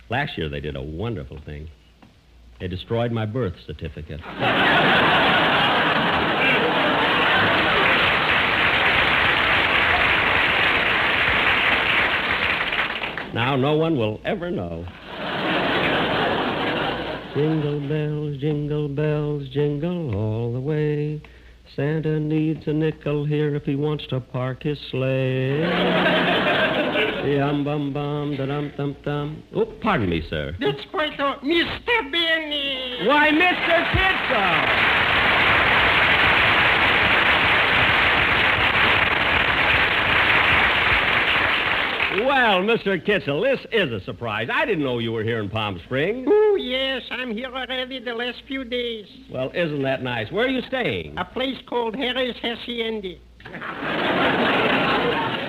Last 0.08 0.38
year 0.38 0.48
they 0.48 0.60
did 0.60 0.76
a 0.76 0.82
wonderful 0.82 1.40
thing. 1.44 1.68
They 2.60 2.68
destroyed 2.68 3.10
my 3.10 3.26
birth 3.26 3.54
certificate. 3.66 4.20
now 13.34 13.56
no 13.56 13.74
one 13.76 13.98
will 13.98 14.20
ever 14.24 14.48
know. 14.52 14.86
Jingle 17.36 17.86
bells, 17.86 18.38
jingle 18.38 18.88
bells, 18.88 19.46
jingle 19.50 20.16
all 20.16 20.54
the 20.54 20.58
way. 20.58 21.20
Santa 21.74 22.18
needs 22.18 22.66
a 22.66 22.72
nickel 22.72 23.26
here 23.26 23.54
if 23.54 23.64
he 23.64 23.76
wants 23.76 24.06
to 24.06 24.20
park 24.20 24.62
his 24.62 24.78
sleigh. 24.90 25.60
Yum 27.36 27.62
bum 27.62 27.92
bum 27.92 28.36
da 28.38 28.46
dum 28.46 28.72
dum 28.78 28.96
dum. 29.04 29.42
Oh, 29.54 29.66
pardon 29.82 30.08
me, 30.08 30.22
sir. 30.30 30.56
That's 30.58 30.80
quite 30.90 31.20
all. 31.20 31.36
Mr. 31.40 32.10
Benny! 32.10 33.06
Why, 33.06 33.28
Mr. 33.28 33.84
Kitzel! 33.92 35.05
Well, 42.24 42.62
Mr. 42.62 42.98
Kitzel, 43.04 43.42
this 43.42 43.60
is 43.72 43.92
a 43.92 44.00
surprise. 44.04 44.48
I 44.50 44.64
didn't 44.64 44.82
know 44.84 44.98
you 44.98 45.12
were 45.12 45.22
here 45.22 45.38
in 45.38 45.50
Palm 45.50 45.78
Springs. 45.84 46.26
Oh, 46.26 46.56
yes, 46.58 47.02
I'm 47.10 47.30
here 47.30 47.54
already 47.54 47.98
the 47.98 48.14
last 48.14 48.42
few 48.48 48.64
days. 48.64 49.06
Well, 49.30 49.50
isn't 49.54 49.82
that 49.82 50.02
nice? 50.02 50.32
Where 50.32 50.46
are 50.46 50.50
you 50.50 50.62
staying? 50.62 51.18
A 51.18 51.26
place 51.26 51.58
called 51.66 51.94
Harry's 51.94 52.36
Hacienda. 52.36 53.16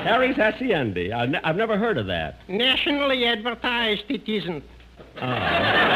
Harry's 0.04 0.36
Hacienda. 0.36 1.14
I've, 1.14 1.30
ne- 1.30 1.42
I've 1.44 1.56
never 1.56 1.78
heard 1.78 1.98
of 1.98 2.08
that. 2.08 2.42
Nationally 2.50 3.26
advertised, 3.26 4.04
it 4.10 4.28
isn't. 4.28 4.64
Oh. 5.22 5.87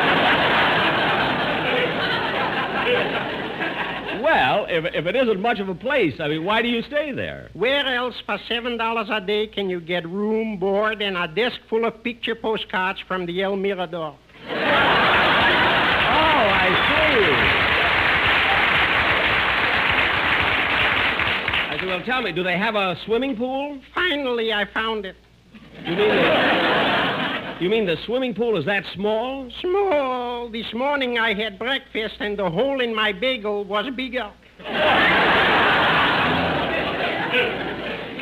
Well, 4.32 4.66
if, 4.70 4.86
if 4.96 5.06
it 5.08 5.16
isn't 5.18 5.42
much 5.42 5.60
of 5.60 5.68
a 5.68 5.76
place, 5.76 6.14
I 6.22 6.30
mean, 6.30 6.46
why 6.46 6.62
do 6.62 6.70
you 6.70 6.82
stay 6.84 7.12
there? 7.12 7.50
Where 7.52 7.86
else 7.86 8.16
for 8.26 8.38
$7 8.50 9.18
a 9.18 9.22
day 9.28 9.48
can 9.48 9.70
you 9.70 9.82
get 9.82 10.08
room, 10.08 10.58
board, 10.58 11.02
and 11.02 11.18
a 11.18 11.28
desk 11.28 11.58
full 11.70 11.84
of 11.84 12.02
picture 12.02 12.34
postcards 12.34 13.02
from 13.10 13.26
the 13.26 13.44
El 13.44 13.58
Mirador? 13.58 14.16
oh, 14.16 14.54
I 16.54 16.70
see. 21.82 21.88
well, 21.88 22.02
tell 22.04 22.22
me, 22.22 22.32
do 22.32 22.42
they 22.42 22.58
have 22.58 22.76
a 22.76 22.98
swimming 23.04 23.36
pool? 23.36 23.82
Finally, 23.94 24.54
I 24.54 24.64
found 24.64 25.06
it. 25.06 25.18
You 25.84 25.96
mean 25.98 27.01
you 27.62 27.70
mean 27.70 27.86
the 27.86 27.98
swimming 28.06 28.34
pool 28.34 28.58
is 28.58 28.66
that 28.66 28.84
small? 28.96 29.48
Small. 29.62 30.50
This 30.50 30.74
morning 30.74 31.20
I 31.20 31.36
had 31.36 31.60
breakfast 31.60 32.16
and 32.20 32.38
the 32.38 32.50
hole 32.50 32.82
in 32.82 32.96
my 32.96 33.14
bagel 33.14 33.64
was 33.64 33.86
bigger. 33.96 34.32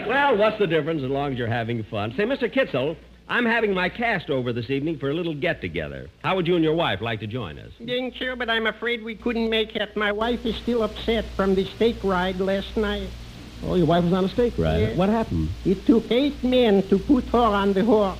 Well, 0.07 0.37
what's 0.37 0.59
the 0.59 0.67
difference 0.67 1.03
as 1.03 1.09
long 1.09 1.31
as 1.31 1.37
you're 1.37 1.47
having 1.47 1.83
fun? 1.83 2.13
Say, 2.17 2.23
Mr. 2.23 2.53
Kitzel, 2.53 2.97
I'm 3.29 3.45
having 3.45 3.73
my 3.73 3.87
cast 3.87 4.29
over 4.29 4.51
this 4.51 4.69
evening 4.69 4.97
for 4.97 5.09
a 5.09 5.13
little 5.13 5.33
get 5.33 5.61
together. 5.61 6.09
How 6.21 6.35
would 6.35 6.45
you 6.45 6.55
and 6.55 6.63
your 6.63 6.73
wife 6.73 6.99
like 6.99 7.21
to 7.21 7.27
join 7.27 7.59
us? 7.59 7.71
Thank 7.85 8.19
you, 8.19 8.35
but 8.35 8.49
I'm 8.49 8.67
afraid 8.67 9.03
we 9.03 9.15
couldn't 9.15 9.49
make 9.49 9.75
it. 9.75 9.95
My 9.95 10.11
wife 10.11 10.45
is 10.45 10.57
still 10.57 10.83
upset 10.83 11.25
from 11.37 11.55
the 11.55 11.63
steak 11.75 12.03
ride 12.03 12.41
last 12.41 12.75
night. 12.75 13.09
Oh, 13.63 13.75
your 13.75 13.85
wife 13.87 14.03
was 14.03 14.13
on 14.13 14.25
a 14.25 14.29
steak 14.29 14.57
ride. 14.57 14.79
Yes. 14.79 14.97
What 14.97 15.09
happened? 15.09 15.49
It 15.65 15.85
took 15.85 16.09
eight 16.11 16.43
men 16.43 16.81
to 16.89 16.97
put 16.97 17.25
her 17.25 17.37
on 17.37 17.73
the 17.73 17.83
horse. 17.83 18.19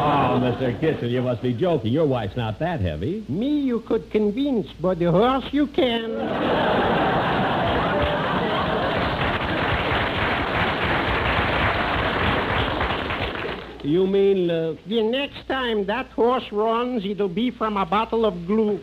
Oh, 0.00 0.38
Mr. 0.40 0.78
Kitzel, 0.80 1.10
you 1.10 1.20
must 1.22 1.42
be 1.42 1.52
joking. 1.52 1.92
Your 1.92 2.06
wife's 2.06 2.36
not 2.36 2.60
that 2.60 2.80
heavy. 2.80 3.24
Me 3.28 3.60
you 3.60 3.80
could 3.80 4.10
convince, 4.12 4.68
but 4.80 5.00
the 5.00 5.10
horse 5.10 5.44
you 5.50 5.66
can. 5.66 7.18
You 13.84 14.06
mean, 14.06 14.50
uh, 14.50 14.74
The 14.86 15.02
next 15.02 15.48
time 15.48 15.86
that 15.86 16.06
horse 16.10 16.44
runs, 16.52 17.04
it'll 17.04 17.28
be 17.28 17.50
from 17.50 17.76
a 17.76 17.86
bottle 17.86 18.24
of 18.26 18.46
glue. 18.46 18.78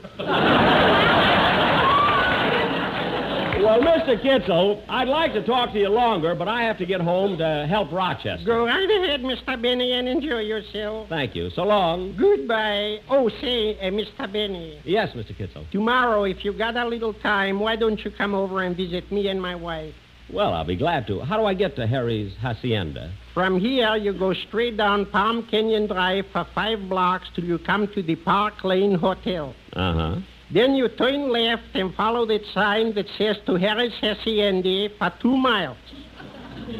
Well, 3.79 3.99
Mr. 3.99 4.21
Kitzel, 4.21 4.83
I'd 4.87 5.07
like 5.07 5.33
to 5.33 5.45
talk 5.45 5.71
to 5.73 5.79
you 5.79 5.89
longer, 5.89 6.35
but 6.35 6.47
I 6.47 6.63
have 6.63 6.77
to 6.77 6.85
get 6.85 7.01
home 7.01 7.37
to 7.37 7.65
help 7.67 7.91
Rochester. 7.91 8.45
Go 8.45 8.65
right 8.65 8.89
ahead, 8.89 9.21
Mr. 9.21 9.61
Benny, 9.61 9.93
and 9.93 10.07
enjoy 10.07 10.39
yourself. 10.39 11.09
Thank 11.09 11.35
you. 11.35 11.49
So 11.49 11.63
long. 11.63 12.15
Goodbye. 12.17 12.99
Oh, 13.09 13.29
say, 13.41 13.77
uh, 13.79 13.91
Mr. 13.91 14.31
Benny. 14.31 14.79
Yes, 14.83 15.09
Mr. 15.15 15.35
Kitzel. 15.37 15.69
Tomorrow, 15.71 16.23
if 16.23 16.45
you 16.45 16.53
got 16.53 16.75
a 16.77 16.87
little 16.87 17.13
time, 17.13 17.59
why 17.59 17.75
don't 17.75 18.03
you 18.03 18.11
come 18.11 18.33
over 18.33 18.63
and 18.63 18.75
visit 18.75 19.11
me 19.11 19.27
and 19.27 19.41
my 19.41 19.55
wife? 19.55 19.93
Well, 20.33 20.53
I'll 20.53 20.65
be 20.65 20.75
glad 20.75 21.05
to. 21.07 21.21
How 21.21 21.37
do 21.37 21.45
I 21.45 21.53
get 21.53 21.75
to 21.75 21.85
Harry's 21.85 22.33
Hacienda? 22.41 23.13
From 23.33 23.59
here, 23.59 23.95
you 23.95 24.11
go 24.17 24.33
straight 24.33 24.75
down 24.75 25.05
Palm 25.05 25.47
Canyon 25.51 25.87
Drive 25.87 26.25
for 26.31 26.47
five 26.55 26.89
blocks 26.89 27.27
till 27.35 27.43
you 27.43 27.59
come 27.59 27.87
to 27.93 28.01
the 28.01 28.15
Park 28.15 28.63
Lane 28.63 28.95
Hotel. 28.95 29.53
Uh 29.73 29.93
huh. 29.93 30.15
Then 30.55 30.73
you 30.73 30.87
turn 30.87 31.33
left 31.33 31.63
and 31.73 31.93
follow 31.95 32.25
that 32.27 32.45
sign 32.53 32.95
that 32.95 33.07
says 33.17 33.35
to 33.45 33.55
Harry's 33.55 33.91
Hacienda 33.99 34.87
for 34.97 35.11
two 35.21 35.35
miles. 35.35 35.75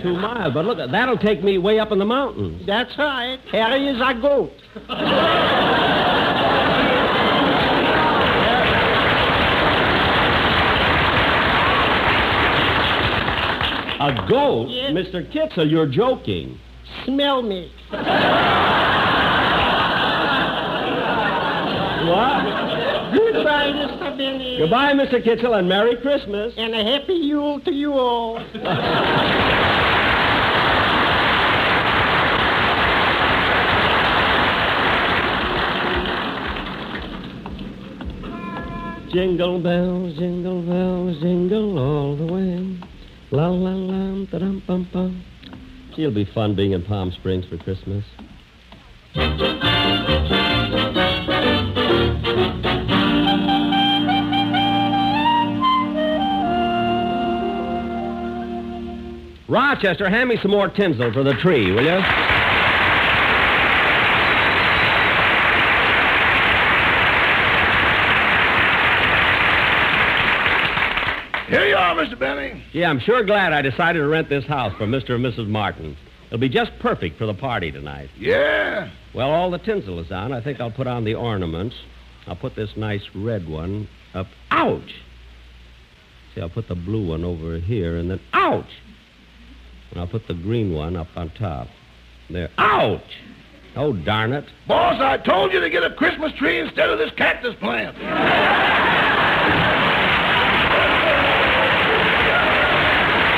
Two 0.01 0.13
miles. 0.13 0.53
But 0.53 0.63
look, 0.63 0.77
that'll 0.77 1.17
take 1.17 1.44
me 1.44 1.58
way 1.58 1.77
up 1.77 1.91
in 1.91 2.00
the 2.00 2.05
mountains. 2.05 2.65
That's 2.65 2.98
right. 2.98 3.38
Harry 3.51 3.89
is 3.89 4.00
a 4.00 4.13
goat. 4.13 4.53
A 13.98 14.27
goat? 14.29 14.70
Yes. 14.70 14.91
Mr. 14.91 15.29
Kitzel, 15.34 15.70
you're 15.70 15.88
joking. 15.88 16.60
Smell 17.05 17.41
me. 17.41 17.72
What? 22.05 22.46
Goodbye, 23.15 23.72
Mr. 24.25 24.32
Benny. 24.32 24.55
Uh, 24.55 24.60
Goodbye, 24.60 24.94
Mr. 24.94 25.24
Kitzel, 25.24 25.58
and 25.58 25.70
Merry 25.70 25.96
Christmas. 25.98 26.53
And 26.58 26.74
a 26.74 26.84
happy 26.84 27.13
Yule 27.13 27.60
to 27.62 27.72
you 27.72 27.94
all. 27.94 28.39
Jingle 39.16 39.61
bells, 39.61 40.18
jingle 40.18 40.61
bells, 40.61 41.22
jingle 41.22 41.79
all 41.79 42.18
the 42.18 42.25
way. 42.25 42.77
La 43.31 43.48
la 43.48 43.72
la, 43.72 44.25
da 44.25 44.40
dum 44.40 44.61
bum 44.68 44.90
bum. 44.92 45.24
It'll 45.98 46.11
be 46.14 46.25
fun 46.25 46.53
being 46.53 46.74
in 46.74 46.83
Palm 46.83 47.11
Springs 47.11 47.46
for 47.46 47.57
Christmas. 47.57 48.03
Rochester, 59.48 60.10
hand 60.10 60.29
me 60.29 60.38
some 60.42 60.51
more 60.51 60.70
tinsel 60.70 61.14
for 61.14 61.24
the 61.24 61.34
tree, 61.36 61.72
will 61.72 61.84
you? 61.84 62.01
Here 71.48 71.68
you 71.68 71.75
are, 71.75 71.96
Mr. 71.96 72.18
Benny. 72.18 72.64
Yeah, 72.74 72.90
I'm 72.90 73.00
sure 73.00 73.24
glad 73.24 73.53
I 73.53 73.62
decided 73.62 74.00
to 74.00 74.08
rent 74.08 74.29
this 74.29 74.46
house 74.46 74.75
for 74.77 74.88
Mr. 74.88 75.12
and 75.12 75.24
Mrs. 75.24 75.48
Martin. 75.48 75.96
It'll 76.27 76.40
be 76.40 76.50
just 76.50 76.72
perfect 76.79 77.20
for 77.20 77.27
the 77.27 77.36
party 77.36 77.72
tonight. 77.72 78.10
Yeah. 78.18 78.90
Well, 79.14 79.29
all 79.29 79.51
the 79.51 79.60
tinsel 79.60 80.00
is 80.00 80.12
on. 80.12 80.34
I 80.34 80.42
think 80.42 80.60
I'll 80.60 80.72
put 80.72 80.88
on 80.88 81.03
the 81.03 81.14
ornaments. 81.14 81.75
I'll 82.25 82.36
put 82.36 82.55
this 82.55 82.72
nice 82.75 83.03
red 83.14 83.48
one 83.48 83.88
up. 84.16 84.25
Ouch! 84.50 84.96
See, 86.34 86.42
I'll 86.42 86.50
put 86.50 86.68
the 86.68 86.75
blue 86.75 87.08
one 87.10 87.24
over 87.24 87.60
here, 87.60 87.96
and 87.98 88.10
then 88.10 88.20
ouch! 88.34 88.66
And 89.96 90.01
I'll 90.01 90.08
put 90.08 90.27
the 90.27 90.34
green 90.34 90.74
one 90.74 90.98
up 90.98 91.08
on 91.16 91.29
top. 91.29 91.70
There. 92.29 92.50
Ouch! 92.58 93.01
Oh, 93.77 93.94
darn 93.94 94.34
it. 94.34 94.44
Boss, 94.68 95.00
I 95.00 95.16
told 95.18 95.53
you 95.53 95.62
to 95.62 95.70
get 95.70 95.86
a 95.86 95.92
Christmas 95.92 96.34
tree 96.34 96.60
instead 96.60 96.90
of 96.90 96.98
this 96.98 97.12
cactus 97.16 97.55
plant. 97.62 97.98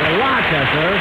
Well, 0.02 0.20
Rochester. 0.20 0.96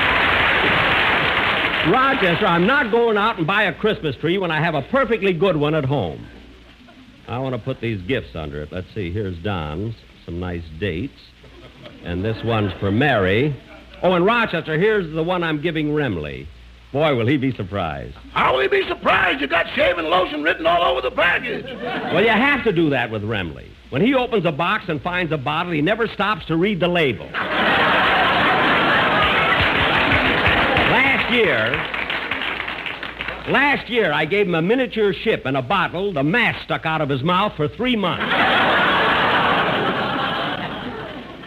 Rochester, 1.90 2.47
I'm 2.47 2.66
not 2.66 2.90
going 2.90 3.16
out 3.16 3.38
and 3.38 3.47
buy 3.47 3.62
a 3.62 3.73
Christmas 3.73 4.14
tree 4.16 4.37
when 4.37 4.51
I 4.51 4.61
have 4.61 4.75
a 4.75 4.83
perfectly 4.83 5.33
good 5.33 5.57
one 5.57 5.75
at 5.75 5.87
home. 5.87 6.27
I 7.29 7.38
want 7.38 7.55
to 7.55 7.59
put 7.59 7.81
these 7.81 8.03
gifts 8.03 8.35
under 8.37 8.61
it. 8.61 8.71
Let's 8.73 8.92
see. 8.95 9.11
Here's 9.11 9.38
Don's. 9.38 9.95
Some 10.27 10.38
nice 10.38 10.64
dates. 10.79 11.19
And 12.05 12.23
this 12.23 12.37
one's 12.45 12.75
for 12.75 12.90
Mary. 12.90 13.57
Oh, 14.02 14.12
and 14.12 14.24
Rochester, 14.24 14.78
here's 14.78 15.12
the 15.14 15.22
one 15.22 15.42
I'm 15.42 15.61
giving 15.61 15.88
Remley. 15.88 16.46
Boy, 16.92 17.14
will 17.16 17.26
he 17.26 17.37
be 17.37 17.52
surprised. 17.52 18.14
How 18.32 18.54
will 18.54 18.62
he 18.62 18.68
be 18.68 18.87
surprised 18.88 19.40
you 19.40 19.46
got 19.46 19.66
shaving 19.74 20.04
lotion 20.06 20.42
written 20.42 20.66
all 20.66 20.82
over 20.82 21.00
the 21.00 21.11
package? 21.11 21.64
Well, 21.64 22.22
you 22.22 22.30
have 22.30 22.64
to 22.64 22.72
do 22.72 22.90
that 22.90 23.11
with 23.11 23.22
Remley. 23.22 23.66
When 23.90 24.02
he 24.02 24.14
opens 24.14 24.44
a 24.44 24.52
box 24.52 24.88
and 24.88 25.02
finds 25.02 25.32
a 25.32 25.37
bottle, 25.37 25.72
he 25.72 25.82
never 25.82 26.06
stops 26.09 26.46
to 26.46 26.56
read 26.56 26.80
the 26.80 26.88
label. 26.88 27.26
Last 30.87 31.32
year, 31.32 31.72
last 33.52 33.88
year, 33.90 34.12
I 34.12 34.24
gave 34.24 34.46
him 34.46 34.54
a 34.54 34.62
miniature 34.62 35.12
ship 35.12 35.44
and 35.44 35.56
a 35.56 35.62
bottle. 35.62 36.12
The 36.12 36.22
mast 36.22 36.62
stuck 36.64 36.87
out 36.87 37.00
of 37.00 37.09
his 37.09 37.22
mouth 37.22 37.54
for 37.56 37.68
three 37.68 37.96
months. 37.96 38.24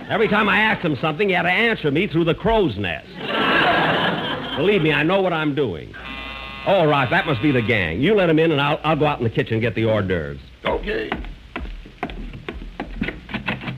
Every 0.09 0.27
time 0.27 0.49
I 0.49 0.59
asked 0.59 0.83
him 0.83 0.97
something, 0.99 1.29
he 1.29 1.35
had 1.35 1.43
to 1.43 1.51
answer 1.51 1.91
me 1.91 2.07
through 2.07 2.25
the 2.25 2.33
crow's 2.33 2.75
nest. 2.77 3.07
Believe 4.57 4.81
me, 4.81 4.91
I 4.91 5.03
know 5.03 5.21
what 5.21 5.33
I'm 5.33 5.53
doing. 5.53 5.93
Oh, 6.65 6.87
Ross, 6.87 7.11
that 7.11 7.27
must 7.27 7.43
be 7.43 7.51
the 7.51 7.61
gang. 7.61 8.01
You 8.01 8.15
let 8.15 8.27
him 8.27 8.39
in, 8.39 8.51
and 8.51 8.59
I'll, 8.59 8.79
I'll 8.83 8.95
go 8.95 9.05
out 9.05 9.19
in 9.19 9.23
the 9.23 9.29
kitchen 9.29 9.53
and 9.53 9.61
get 9.61 9.75
the 9.75 9.85
hors 9.85 10.01
d'oeuvres. 10.01 10.39
Okay. 10.65 11.09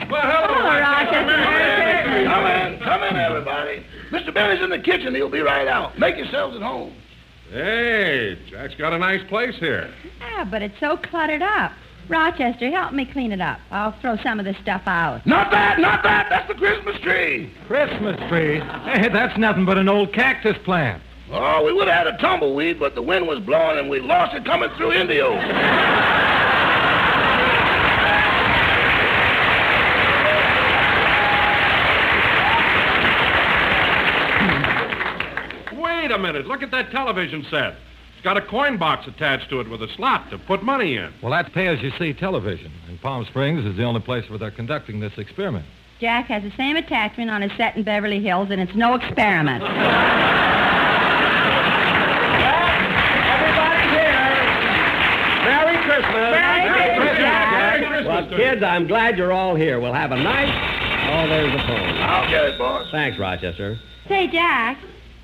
Well, 0.10 0.22
hello, 0.22 0.80
Rochester. 0.80 2.26
Come 2.26 2.46
in, 2.46 2.80
come 2.80 3.04
in, 3.04 3.15
everybody. 3.17 3.86
Mr. 4.10 4.34
Benny's 4.34 4.63
in 4.63 4.70
the 4.70 4.80
kitchen. 4.80 5.13
He'll 5.13 5.30
be 5.30 5.41
right 5.41 5.67
out. 5.67 6.00
Make 6.00 6.15
yourselves 6.15 6.56
at 6.56 6.62
home. 6.62 6.96
Hey, 7.52 8.39
Jack's 8.50 8.76
got 8.76 8.94
a 8.94 8.98
nice 8.98 9.22
place 9.28 9.56
here. 9.60 9.94
Yeah, 10.22 10.46
but 10.46 10.62
it's 10.62 10.80
so 10.80 10.96
cluttered 10.96 11.41
up. 11.41 11.74
Rochester, 12.12 12.69
help 12.69 12.91
me 12.91 13.06
clean 13.06 13.32
it 13.32 13.39
up. 13.39 13.58
I'll 13.71 13.97
throw 14.02 14.17
some 14.17 14.38
of 14.38 14.43
this 14.45 14.58
stuff 14.62 14.82
out. 14.86 15.26
Not 15.26 15.50
that, 15.52 15.80
not 15.80 16.04
that. 16.04 16.28
That's 16.30 16.47
the 16.50 16.56
Christmas 16.56 17.00
tree. 17.00 17.54
Christmas 17.67 18.17
tree? 18.30 18.60
Hey, 18.60 19.08
that's 19.08 19.38
nothing 19.39 19.65
but 19.65 19.78
an 19.78 19.88
old 19.88 20.13
cactus 20.13 20.58
plant. 20.65 21.02
Oh, 21.32 21.63
we 21.63 21.71
would 21.71 21.88
have 21.88 22.06
had 22.06 22.13
a 22.13 22.17
tumbleweed, 22.17 22.80
but 22.80 22.95
the 22.95 23.02
wind 23.02 23.28
was 23.28 23.39
blowing 23.39 23.80
and 23.80 23.89
we 23.89 24.02
lost 24.02 24.36
it 24.36 24.43
coming 24.43 24.69
through 24.76 24.91
Indio. 24.91 25.32
Wait 35.82 36.12
a 36.12 36.17
minute. 36.19 36.45
Look 36.45 36.62
at 36.62 36.71
that 36.71 36.91
television 36.91 37.45
set. 37.50 37.76
It's 38.21 38.25
got 38.25 38.38
a 38.38 38.41
coin 38.45 38.77
box 38.77 39.07
attached 39.07 39.49
to 39.49 39.62
it 39.62 39.67
with 39.67 39.81
a 39.81 39.88
slot 39.95 40.29
to 40.29 40.38
put 40.38 40.62
money 40.62 40.95
in. 40.95 41.12
Well, 41.23 41.31
that's 41.31 41.49
pay-as-you-see 41.55 42.13
television, 42.13 42.71
and 42.88 43.01
Palm 43.01 43.25
Springs 43.25 43.65
is 43.65 43.75
the 43.75 43.84
only 43.84 43.99
place 43.99 44.29
where 44.29 44.38
they're 44.38 44.51
conducting 44.51 44.99
this 44.99 45.17
experiment. 45.17 45.65
Jack 45.99 46.27
has 46.27 46.43
the 46.43 46.51
same 46.55 46.75
attachment 46.75 47.31
on 47.31 47.41
his 47.41 47.51
set 47.57 47.75
in 47.75 47.81
Beverly 47.81 48.21
Hills, 48.21 48.49
and 48.51 48.62
it's 48.62 48.75
no 48.75 48.93
experiment. 48.93 49.63
Everybody 49.63 49.81
here. 53.89 54.29
Merry 55.41 55.77
Christmas. 55.81 56.13
Merry 56.13 56.69
Christmas, 56.69 57.17
Jack. 57.17 57.81
Merry 57.81 58.05
Well, 58.05 58.29
kids, 58.29 58.62
I'm 58.62 58.86
glad 58.86 59.17
you're 59.17 59.34
all 59.34 59.55
here. 59.55 59.79
We'll 59.79 59.93
have 59.93 60.12
a 60.12 60.17
nice. 60.17 60.53
Oh, 61.10 61.27
there's 61.27 61.51
the 61.53 61.63
phone. 61.67 61.97
I'll 61.97 62.29
get 62.29 62.43
it, 62.45 62.60
boss. 62.60 62.88
Thanks, 62.91 63.17
Rochester. 63.17 63.79
Say, 64.07 64.27
Jack, 64.27 64.77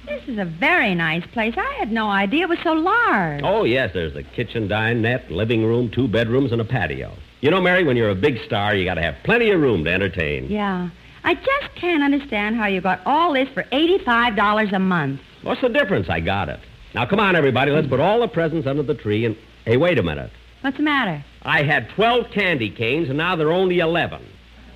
this 0.07 0.23
is 0.27 0.37
a 0.37 0.45
very 0.45 0.95
nice 0.95 1.25
place. 1.27 1.53
I 1.57 1.73
had 1.77 1.91
no 1.91 2.09
idea 2.09 2.43
it 2.43 2.49
was 2.49 2.59
so 2.63 2.73
large. 2.73 3.41
Oh, 3.43 3.63
yes, 3.63 3.91
there's 3.93 4.15
a 4.15 4.23
kitchen, 4.23 4.67
dinette, 4.67 5.29
living 5.29 5.63
room, 5.65 5.91
two 5.91 6.07
bedrooms, 6.07 6.51
and 6.51 6.61
a 6.61 6.65
patio. 6.65 7.13
You 7.41 7.51
know, 7.51 7.61
Mary, 7.61 7.83
when 7.83 7.97
you're 7.97 8.09
a 8.09 8.15
big 8.15 8.39
star, 8.45 8.73
you 8.73 8.85
got 8.85 8.95
to 8.95 9.01
have 9.01 9.15
plenty 9.23 9.51
of 9.51 9.61
room 9.61 9.83
to 9.83 9.91
entertain. 9.91 10.49
Yeah. 10.49 10.89
I 11.23 11.35
just 11.35 11.75
can't 11.75 12.03
understand 12.03 12.55
how 12.55 12.67
you 12.67 12.79
got 12.81 13.01
all 13.05 13.33
this 13.33 13.49
for 13.49 13.63
$85 13.63 14.73
a 14.73 14.79
month. 14.79 15.21
What's 15.43 15.61
the 15.61 15.69
difference? 15.69 16.09
I 16.09 16.21
got 16.21 16.49
it. 16.49 16.59
Now, 16.95 17.05
come 17.05 17.19
on, 17.19 17.35
everybody. 17.35 17.71
Let's 17.71 17.87
put 17.87 17.99
all 17.99 18.21
the 18.21 18.27
presents 18.27 18.65
under 18.65 18.83
the 18.83 18.95
tree 18.95 19.25
and. 19.25 19.37
Hey, 19.65 19.75
wait 19.75 19.99
a 19.99 20.03
minute. 20.03 20.31
What's 20.61 20.77
the 20.77 20.83
matter? 20.83 21.23
I 21.41 21.63
had 21.63 21.89
12 21.89 22.31
candy 22.31 22.69
canes, 22.69 23.09
and 23.09 23.17
now 23.17 23.35
there 23.35 23.49
are 23.49 23.51
only 23.51 23.79
11. 23.79 24.25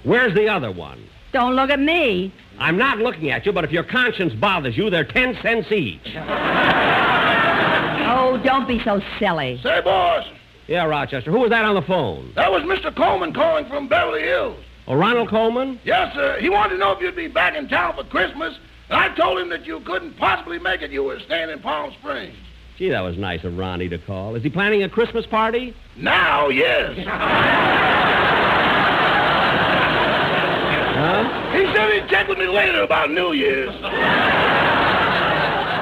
Where's 0.04 0.34
the 0.34 0.50
other 0.50 0.72
one? 0.72 1.02
Don't 1.34 1.56
look 1.56 1.70
at 1.70 1.80
me. 1.80 2.34
I'm 2.60 2.78
not 2.78 2.98
looking 3.00 3.30
at 3.32 3.46
you, 3.46 3.52
but 3.54 3.63
if 3.63 3.72
your 3.72 3.84
conscience 3.84 4.34
bothers 4.34 4.76
you, 4.78 4.89
they're 4.89 5.06
10 5.06 5.38
cents 5.41 5.72
each. 5.72 6.02
Oh, 8.13 8.39
don't 8.44 8.67
be 8.67 8.82
so 8.84 9.02
silly. 9.20 9.60
Say, 9.63 9.82
boss, 9.82 10.26
Yeah, 10.67 10.84
Rochester. 10.86 11.32
Who 11.32 11.39
was 11.39 11.50
that 11.52 11.63
on 11.65 11.76
the 11.76 11.82
phone? 11.82 12.34
that 12.36 12.52
was 12.52 12.63
Mr. 12.63 12.94
Colman 12.96 13.34
calling 13.34 13.65
from 13.67 13.88
Beverly 13.88 14.22
Hills. 14.24 14.58
Oh, 14.88 14.96
Ronald 14.96 15.30
Colman? 15.30 15.80
Yes, 15.86 16.13
sir. 16.13 16.38
He 16.41 16.50
wanted 16.50 16.72
to 16.74 16.78
know 16.80 16.91
if 16.91 17.00
you'd 17.02 17.15
be 17.15 17.28
back 17.28 17.56
in 17.56 17.67
town 17.70 17.96
for 17.96 18.04
Christmas, 18.04 18.58
and 18.89 18.98
I 19.00 19.13
told 19.15 19.39
him 19.39 19.50
that 19.50 19.65
you 19.65 19.80
couldn't 19.82 20.17
possibly 20.17 20.60
make 20.60 20.82
it. 20.82 20.91
You 20.91 21.04
were 21.04 21.20
staying 21.22 21.50
in 21.50 21.60
Palm 21.60 21.94
Springs. 22.00 22.36
Gee, 22.78 22.89
that 22.89 23.02
was 23.02 23.17
nice 23.17 23.44
of 23.44 23.58
Ronnie 23.58 23.89
to 23.89 23.98
call. 24.00 24.36
Is 24.36 24.44
he 24.44 24.50
planning 24.50 24.84
a 24.84 24.89
Christmas 24.89 25.26
party? 25.26 25.74
Now, 25.96 26.50
yes. 26.50 26.98
Huh? 31.02 31.52
He 31.58 31.66
said 31.74 31.92
he'd 31.94 32.08
check 32.12 32.28
with 32.28 32.38
me 32.38 32.46
later 32.48 32.84
about 32.84 33.10
New 33.10 33.34
Year's. 33.34 33.74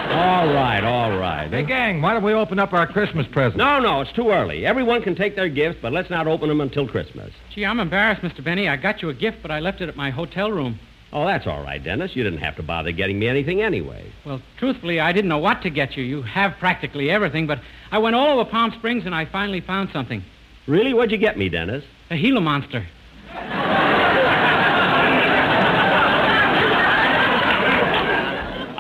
All 0.09 0.47
right, 0.47 0.81
all 0.81 1.17
right. 1.17 1.51
Hey, 1.51 1.65
gang, 1.65 2.01
why 2.01 2.13
don't 2.13 2.23
we 2.23 2.31
open 2.31 2.57
up 2.57 2.71
our 2.71 2.87
Christmas 2.87 3.27
presents? 3.27 3.57
No, 3.57 3.81
no, 3.81 3.99
it's 3.99 4.13
too 4.13 4.29
early. 4.29 4.65
Everyone 4.65 5.01
can 5.01 5.15
take 5.15 5.35
their 5.35 5.49
gifts, 5.49 5.77
but 5.81 5.91
let's 5.91 6.09
not 6.09 6.25
open 6.25 6.47
them 6.47 6.61
until 6.61 6.87
Christmas. 6.87 7.33
Gee, 7.53 7.65
I'm 7.65 7.81
embarrassed, 7.81 8.21
Mr. 8.21 8.41
Benny. 8.41 8.69
I 8.69 8.77
got 8.77 9.01
you 9.01 9.09
a 9.09 9.13
gift, 9.13 9.39
but 9.41 9.51
I 9.51 9.59
left 9.59 9.81
it 9.81 9.89
at 9.89 9.97
my 9.97 10.09
hotel 10.09 10.53
room. 10.53 10.79
Oh, 11.11 11.25
that's 11.25 11.45
all 11.47 11.61
right, 11.63 11.83
Dennis. 11.83 12.15
You 12.15 12.23
didn't 12.23 12.39
have 12.39 12.55
to 12.55 12.63
bother 12.63 12.93
getting 12.93 13.19
me 13.19 13.27
anything 13.27 13.61
anyway. 13.61 14.09
Well, 14.25 14.41
truthfully, 14.57 15.01
I 15.01 15.11
didn't 15.11 15.27
know 15.27 15.39
what 15.39 15.61
to 15.63 15.69
get 15.69 15.97
you. 15.97 16.03
You 16.05 16.21
have 16.21 16.53
practically 16.59 17.11
everything, 17.11 17.45
but 17.45 17.59
I 17.91 17.97
went 17.97 18.15
all 18.15 18.39
over 18.39 18.49
Palm 18.49 18.71
Springs 18.71 19.05
and 19.05 19.13
I 19.13 19.25
finally 19.25 19.59
found 19.59 19.89
something. 19.91 20.23
Really? 20.65 20.93
What'd 20.93 21.11
you 21.11 21.17
get 21.17 21.37
me, 21.37 21.49
Dennis? 21.49 21.83
A 22.09 22.15
Gila 22.15 22.39
monster. 22.39 22.87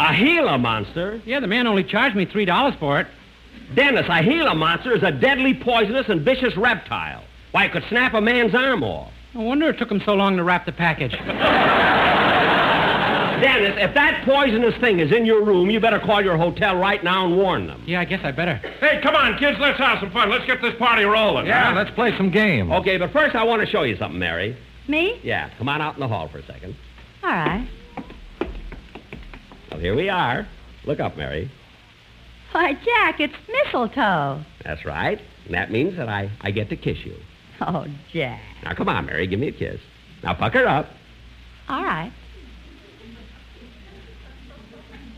A 0.09 0.15
Gila 0.15 0.57
monster? 0.57 1.21
Yeah, 1.23 1.39
the 1.39 1.45
man 1.45 1.67
only 1.67 1.83
charged 1.83 2.15
me 2.15 2.25
$3 2.25 2.79
for 2.79 2.99
it. 2.99 3.05
Dennis, 3.75 4.07
a 4.09 4.23
Gila 4.23 4.55
monster 4.55 4.95
is 4.95 5.03
a 5.03 5.11
deadly, 5.11 5.53
poisonous, 5.53 6.09
and 6.09 6.21
vicious 6.21 6.57
reptile. 6.57 7.23
Why, 7.51 7.65
it 7.65 7.71
could 7.71 7.83
snap 7.89 8.15
a 8.15 8.21
man's 8.21 8.55
arm 8.55 8.83
off. 8.83 9.11
No 9.35 9.41
wonder 9.41 9.69
it 9.69 9.77
took 9.77 9.91
him 9.91 10.01
so 10.03 10.15
long 10.15 10.35
to 10.37 10.43
wrap 10.43 10.65
the 10.65 10.71
package. 10.71 11.11
Dennis, 13.41 13.75
if 13.77 13.93
that 13.93 14.25
poisonous 14.25 14.75
thing 14.81 14.99
is 14.99 15.11
in 15.11 15.27
your 15.27 15.43
room, 15.45 15.69
you 15.69 15.79
better 15.79 15.99
call 15.99 16.23
your 16.23 16.37
hotel 16.37 16.75
right 16.75 17.03
now 17.03 17.27
and 17.27 17.37
warn 17.37 17.67
them. 17.67 17.83
Yeah, 17.85 17.99
I 17.99 18.05
guess 18.05 18.21
I 18.23 18.31
better. 18.31 18.55
Hey, 18.79 18.99
come 19.03 19.15
on, 19.15 19.37
kids, 19.37 19.59
let's 19.61 19.77
have 19.77 19.99
some 19.99 20.09
fun. 20.11 20.31
Let's 20.31 20.45
get 20.45 20.59
this 20.59 20.73
party 20.79 21.03
rolling. 21.03 21.45
Yeah, 21.45 21.69
huh? 21.69 21.75
let's 21.75 21.91
play 21.91 22.17
some 22.17 22.31
games. 22.31 22.71
Okay, 22.71 22.97
but 22.97 23.13
first 23.13 23.35
I 23.35 23.43
want 23.43 23.61
to 23.61 23.67
show 23.67 23.83
you 23.83 23.95
something, 23.95 24.19
Mary. 24.19 24.57
Me? 24.87 25.19
Yeah, 25.23 25.51
come 25.59 25.69
on 25.69 25.81
out 25.81 25.93
in 25.93 25.99
the 25.99 26.07
hall 26.07 26.27
for 26.27 26.39
a 26.39 26.45
second. 26.45 26.75
All 27.23 27.29
right. 27.29 27.69
Well, 29.79 29.85
here 29.85 29.95
we 29.95 30.09
are. 30.09 30.45
Look 30.83 30.99
up, 30.99 31.15
Mary. 31.15 31.49
Why, 32.51 32.73
Jack, 32.73 33.21
it's 33.21 33.33
mistletoe. 33.47 34.43
That's 34.65 34.83
right. 34.83 35.21
And 35.45 35.53
that 35.53 35.71
means 35.71 35.95
that 35.95 36.09
I, 36.09 36.29
I 36.41 36.51
get 36.51 36.67
to 36.71 36.75
kiss 36.75 36.97
you. 37.05 37.15
Oh, 37.61 37.85
Jack. 38.11 38.41
Now, 38.65 38.73
come 38.73 38.89
on, 38.89 39.05
Mary, 39.05 39.25
give 39.25 39.39
me 39.39 39.47
a 39.47 39.53
kiss. 39.53 39.79
Now, 40.21 40.33
pucker 40.33 40.65
up. 40.67 40.87
All 41.69 41.81
right. 41.81 42.11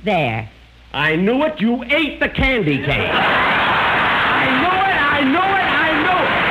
There. 0.05 0.47
I 0.93 1.15
knew 1.15 1.43
it. 1.43 1.59
You 1.59 1.83
ate 1.85 2.19
the 2.19 2.29
candy 2.29 2.77
cane. 2.77 3.09
I 3.09 4.59
knew 4.61 4.67
it. 4.67 5.01
I 5.01 5.21
knew 5.23 5.39
it. 5.39 5.41
I 5.41 5.91
knew 6.03 6.09
it. 6.27 6.41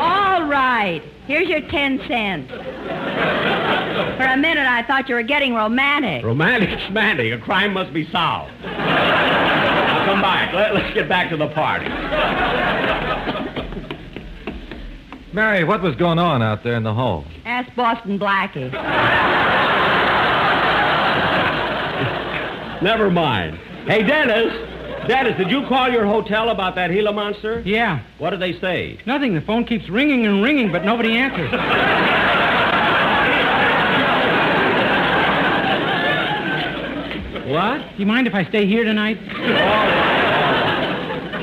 All 0.00 0.44
right. 0.48 1.02
Here's 1.42 1.62
your 1.62 1.70
10 1.70 1.98
cents. 2.06 2.52
For 2.52 4.22
a 4.22 4.36
minute, 4.36 4.64
I 4.64 4.84
thought 4.86 5.08
you 5.08 5.16
were 5.16 5.24
getting 5.24 5.54
romantic. 5.54 6.24
Romantic, 6.24 6.78
schmantic. 6.86 7.32
A 7.32 7.38
crime 7.38 7.72
must 7.72 7.92
be 7.92 8.08
solved. 8.12 8.52
now, 8.62 10.04
come 10.04 10.22
back. 10.22 10.54
Let, 10.54 10.72
let's 10.72 10.94
get 10.94 11.08
back 11.08 11.30
to 11.30 11.36
the 11.36 11.48
party. 11.48 11.88
Mary, 15.32 15.64
what 15.64 15.82
was 15.82 15.96
going 15.96 16.20
on 16.20 16.42
out 16.42 16.62
there 16.62 16.76
in 16.76 16.84
the 16.84 16.94
hall? 16.94 17.24
Ask 17.44 17.74
Boston 17.74 18.20
Blackie. 18.20 18.70
Never 22.82 23.10
mind. 23.10 23.56
Hey, 23.88 24.04
Dennis. 24.04 24.61
Dennis, 25.08 25.36
did 25.36 25.50
you 25.50 25.66
call 25.66 25.90
your 25.90 26.06
hotel 26.06 26.50
about 26.50 26.76
that 26.76 26.90
Gila 26.90 27.12
monster? 27.12 27.60
Yeah. 27.66 28.02
What 28.18 28.30
did 28.30 28.40
they 28.40 28.58
say? 28.60 28.98
Nothing. 29.04 29.34
The 29.34 29.40
phone 29.40 29.64
keeps 29.64 29.88
ringing 29.88 30.26
and 30.26 30.42
ringing, 30.42 30.70
but 30.70 30.84
nobody 30.84 31.18
answers. 31.18 31.50
What? 37.50 37.78
Do 37.78 37.98
you 37.98 38.06
mind 38.06 38.26
if 38.26 38.34
I 38.34 38.44
stay 38.44 38.66
here 38.66 38.84
tonight? 38.84 39.20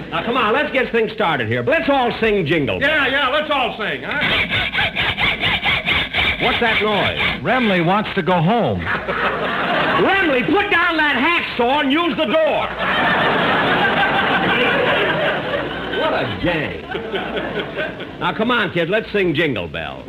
Now, 0.10 0.24
come 0.26 0.38
on, 0.38 0.54
let's 0.54 0.72
get 0.72 0.92
things 0.92 1.12
started 1.12 1.48
here. 1.48 1.62
Let's 1.62 1.90
all 1.90 2.12
sing 2.20 2.46
Jingle. 2.46 2.80
Yeah, 2.82 3.08
yeah, 3.08 3.28
let's 3.28 3.52
all 3.52 3.78
sing, 3.78 4.04
huh? 4.04 4.20
What's 6.42 6.60
that 6.62 6.82
noise? 6.82 7.44
Remley 7.44 7.86
wants 7.86 8.10
to 8.16 8.24
go 8.24 8.42
home. 8.42 8.80
Remley, 10.00 10.46
put 10.46 10.70
down 10.72 10.96
that 10.98 11.16
hacksaw 11.18 11.82
and 11.82 11.92
use 11.92 12.16
the 12.16 12.26
door. 12.26 12.68
what 16.00 16.14
a 16.14 16.40
gang. 16.42 16.82
Now, 18.20 18.32
come 18.36 18.52
on, 18.52 18.72
kid, 18.72 18.90
let's 18.90 19.12
sing 19.12 19.34
Jingle 19.34 19.68
Bells. 19.68 20.06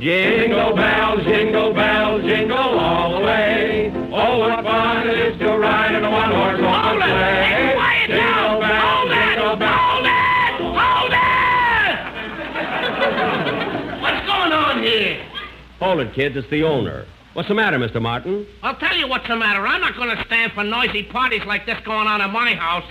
Jingle 0.00 0.74
bells, 0.74 1.22
jingle 1.24 1.74
bells, 1.74 2.22
jingle 2.22 2.56
all 2.56 3.18
the 3.18 3.24
way. 3.26 3.92
Oh, 4.10 4.38
what 4.38 4.64
fun 4.64 5.06
it 5.06 5.18
is 5.18 5.38
to 5.40 5.58
ride 5.58 5.94
in 5.94 6.02
a 6.02 6.10
one-horse 6.10 6.58
open 6.58 7.02
sleigh. 7.02 8.06
Jingle 8.06 8.60
bells, 8.60 9.10
jingle 9.10 9.56
bells. 9.56 10.00
What's 14.00 14.24
going 14.26 14.52
on 14.52 14.82
here? 14.82 15.20
Hold 15.80 16.00
it, 16.00 16.14
kids, 16.14 16.36
it's 16.38 16.48
the 16.48 16.62
owner. 16.64 17.04
What's 17.32 17.48
the 17.48 17.54
matter, 17.54 17.78
Mr. 17.78 18.02
Martin? 18.02 18.46
I'll 18.62 18.76
tell 18.76 18.96
you 18.96 19.06
what's 19.08 19.28
the 19.28 19.36
matter. 19.36 19.64
I'm 19.66 19.80
not 19.80 19.94
going 19.96 20.14
to 20.16 20.24
stand 20.24 20.52
for 20.52 20.64
noisy 20.64 21.04
parties 21.04 21.42
like 21.46 21.64
this 21.64 21.78
going 21.84 22.08
on 22.08 22.20
at 22.20 22.30
my 22.32 22.54
house. 22.54 22.84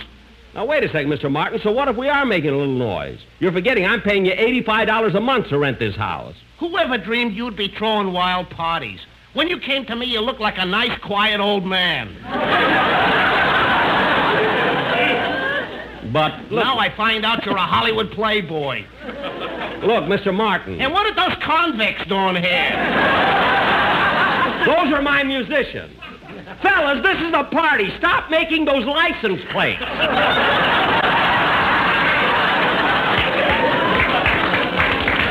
Now, 0.54 0.64
wait 0.64 0.82
a 0.82 0.88
second, 0.88 1.10
Mr. 1.10 1.30
Martin. 1.30 1.60
So 1.62 1.70
what 1.70 1.88
if 1.88 1.96
we 1.96 2.08
are 2.08 2.24
making 2.24 2.50
a 2.50 2.56
little 2.56 2.74
noise? 2.74 3.20
You're 3.38 3.52
forgetting 3.52 3.84
I'm 3.86 4.00
paying 4.00 4.24
you 4.24 4.32
$85 4.32 5.14
a 5.14 5.20
month 5.20 5.48
to 5.50 5.58
rent 5.58 5.78
this 5.78 5.94
house. 5.94 6.34
Whoever 6.58 6.98
dreamed 6.98 7.34
you'd 7.34 7.56
be 7.56 7.68
throwing 7.68 8.12
wild 8.12 8.48
parties? 8.50 9.00
When 9.34 9.48
you 9.48 9.60
came 9.60 9.84
to 9.86 9.94
me, 9.94 10.06
you 10.06 10.20
looked 10.20 10.40
like 10.40 10.58
a 10.58 10.64
nice, 10.64 10.98
quiet 11.02 11.38
old 11.38 11.64
man. 11.64 12.16
But 16.12 16.32
look, 16.50 16.64
Now 16.64 16.78
I 16.78 16.92
find 16.96 17.24
out 17.24 17.44
you're 17.46 17.54
a 17.56 17.60
Hollywood 17.60 18.10
playboy. 18.10 18.84
look, 19.84 20.04
Mr. 20.04 20.34
Martin. 20.34 20.80
And 20.80 20.92
what 20.92 21.06
are 21.06 21.14
those 21.14 21.36
convicts 21.44 22.04
doing 22.08 22.34
here? 22.42 23.79
Those 24.66 24.92
are 24.92 25.02
my 25.02 25.22
musicians. 25.22 25.96
Fellas, 26.62 27.02
this 27.02 27.16
is 27.22 27.32
a 27.34 27.44
party. 27.44 27.90
Stop 27.98 28.30
making 28.30 28.64
those 28.64 28.84
license 28.84 29.40
plates. 29.50 29.82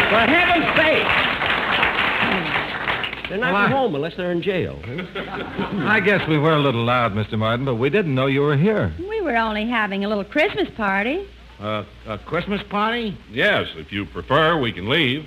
For 0.09 0.17
heaven's 0.25 0.65
sake. 0.75 1.07
They're 3.29 3.37
not 3.37 3.53
Well, 3.53 3.61
I- 3.61 3.65
at 3.65 3.71
home 3.71 3.93
unless 3.93 4.15
they're 4.15 4.31
in 4.31 4.41
jail. 4.41 4.79
I 5.85 5.99
guess 5.99 6.27
we 6.27 6.39
were 6.39 6.53
a 6.53 6.59
little 6.59 6.83
loud, 6.83 7.13
Mr. 7.13 7.37
Martin, 7.37 7.63
but 7.63 7.75
we 7.75 7.91
didn't 7.91 8.15
know 8.15 8.25
you 8.25 8.41
were 8.41 8.57
here. 8.57 8.91
We 9.07 9.21
were 9.21 9.37
only 9.37 9.67
having 9.67 10.03
a 10.03 10.07
little 10.09 10.23
Christmas 10.23 10.67
party. 10.75 11.27
Uh, 11.61 11.83
a 12.07 12.17
Christmas 12.17 12.61
party? 12.69 13.15
Yes, 13.31 13.67
if 13.75 13.91
you 13.91 14.05
prefer, 14.05 14.57
we 14.57 14.71
can 14.71 14.89
leave. 14.89 15.25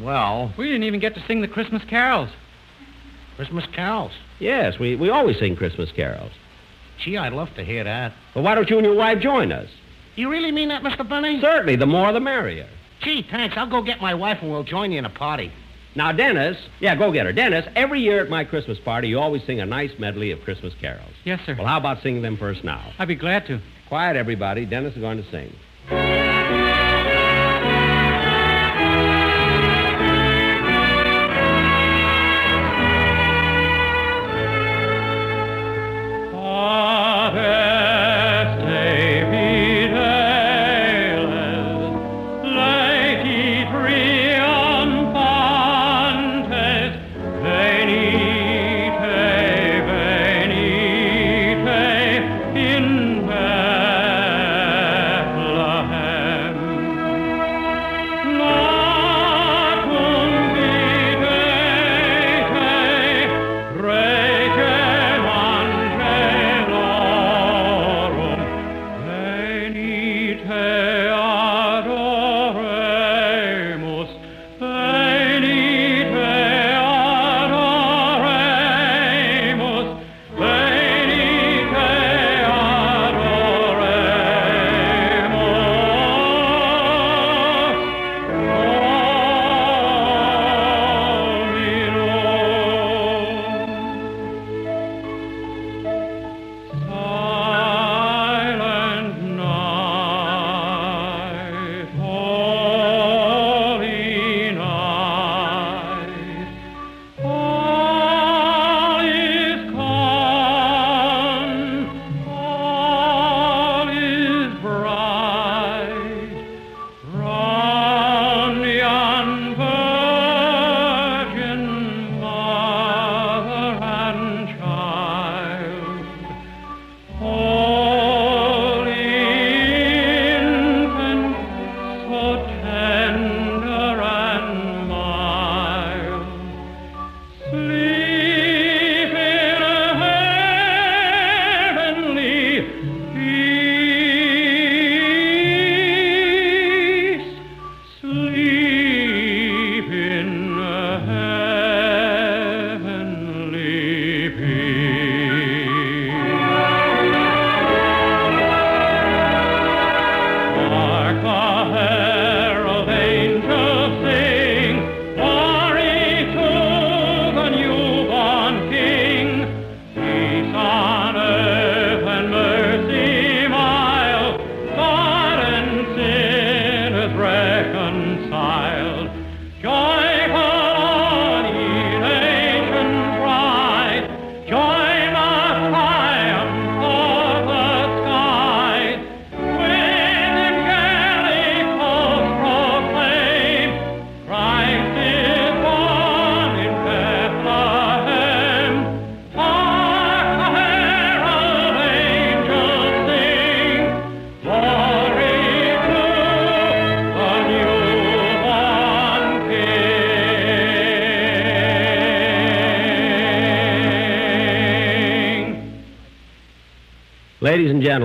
Well, 0.00 0.52
We 0.56 0.66
didn't 0.66 0.84
even 0.84 1.00
get 1.00 1.14
to 1.16 1.20
sing 1.26 1.40
the 1.40 1.48
Christmas 1.48 1.82
carols. 1.88 2.28
Christmas 3.36 3.64
carols. 3.74 4.12
Yes, 4.38 4.78
we, 4.78 4.96
we 4.96 5.10
always 5.10 5.38
sing 5.38 5.56
Christmas 5.56 5.90
carols. 5.92 6.32
Gee, 7.04 7.16
I'd 7.16 7.32
love 7.32 7.48
to 7.56 7.64
hear 7.64 7.84
that. 7.84 8.12
Well, 8.34 8.44
why 8.44 8.54
don't 8.54 8.68
you 8.70 8.78
and 8.78 8.86
your 8.86 8.96
wife 8.96 9.20
join 9.20 9.52
us? 9.52 9.68
You 10.16 10.30
really 10.30 10.50
mean 10.50 10.70
that, 10.70 10.82
Mr. 10.82 11.06
Benny? 11.06 11.40
Certainly, 11.40 11.76
the 11.76 11.86
more 11.86 12.12
the 12.12 12.20
merrier. 12.20 12.68
Gee, 13.02 13.26
thanks. 13.30 13.56
I'll 13.56 13.68
go 13.68 13.82
get 13.82 14.00
my 14.00 14.14
wife 14.14 14.38
and 14.40 14.50
we'll 14.50 14.64
join 14.64 14.90
you 14.90 14.98
in 14.98 15.04
a 15.04 15.10
party. 15.10 15.52
Now, 15.94 16.12
Dennis, 16.12 16.58
yeah, 16.80 16.94
go 16.94 17.12
get 17.12 17.26
her. 17.26 17.32
Dennis, 17.32 17.66
every 17.74 18.00
year 18.00 18.22
at 18.22 18.28
my 18.28 18.44
Christmas 18.44 18.78
party, 18.78 19.08
you 19.08 19.18
always 19.18 19.42
sing 19.44 19.60
a 19.60 19.66
nice 19.66 19.92
medley 19.98 20.30
of 20.30 20.40
Christmas 20.42 20.74
carols. 20.80 21.12
Yes, 21.24 21.40
sir. 21.46 21.54
Well, 21.56 21.66
how 21.66 21.78
about 21.78 22.02
singing 22.02 22.22
them 22.22 22.36
first 22.36 22.64
now? 22.64 22.92
I'd 22.98 23.08
be 23.08 23.14
glad 23.14 23.46
to. 23.46 23.60
Quiet, 23.88 24.16
everybody. 24.16 24.66
Dennis 24.66 24.94
is 24.94 25.00
going 25.00 25.22
to 25.22 25.30
sing. 25.30 25.54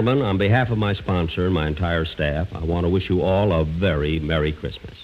Gentlemen, 0.01 0.25
on 0.25 0.39
behalf 0.39 0.71
of 0.71 0.79
my 0.79 0.95
sponsor 0.95 1.45
and 1.45 1.53
my 1.53 1.67
entire 1.67 2.05
staff, 2.05 2.47
I 2.53 2.63
want 2.63 2.85
to 2.85 2.89
wish 2.89 3.07
you 3.07 3.21
all 3.21 3.53
a 3.53 3.63
very 3.63 4.19
Merry 4.19 4.51
Christmas. 4.51 4.95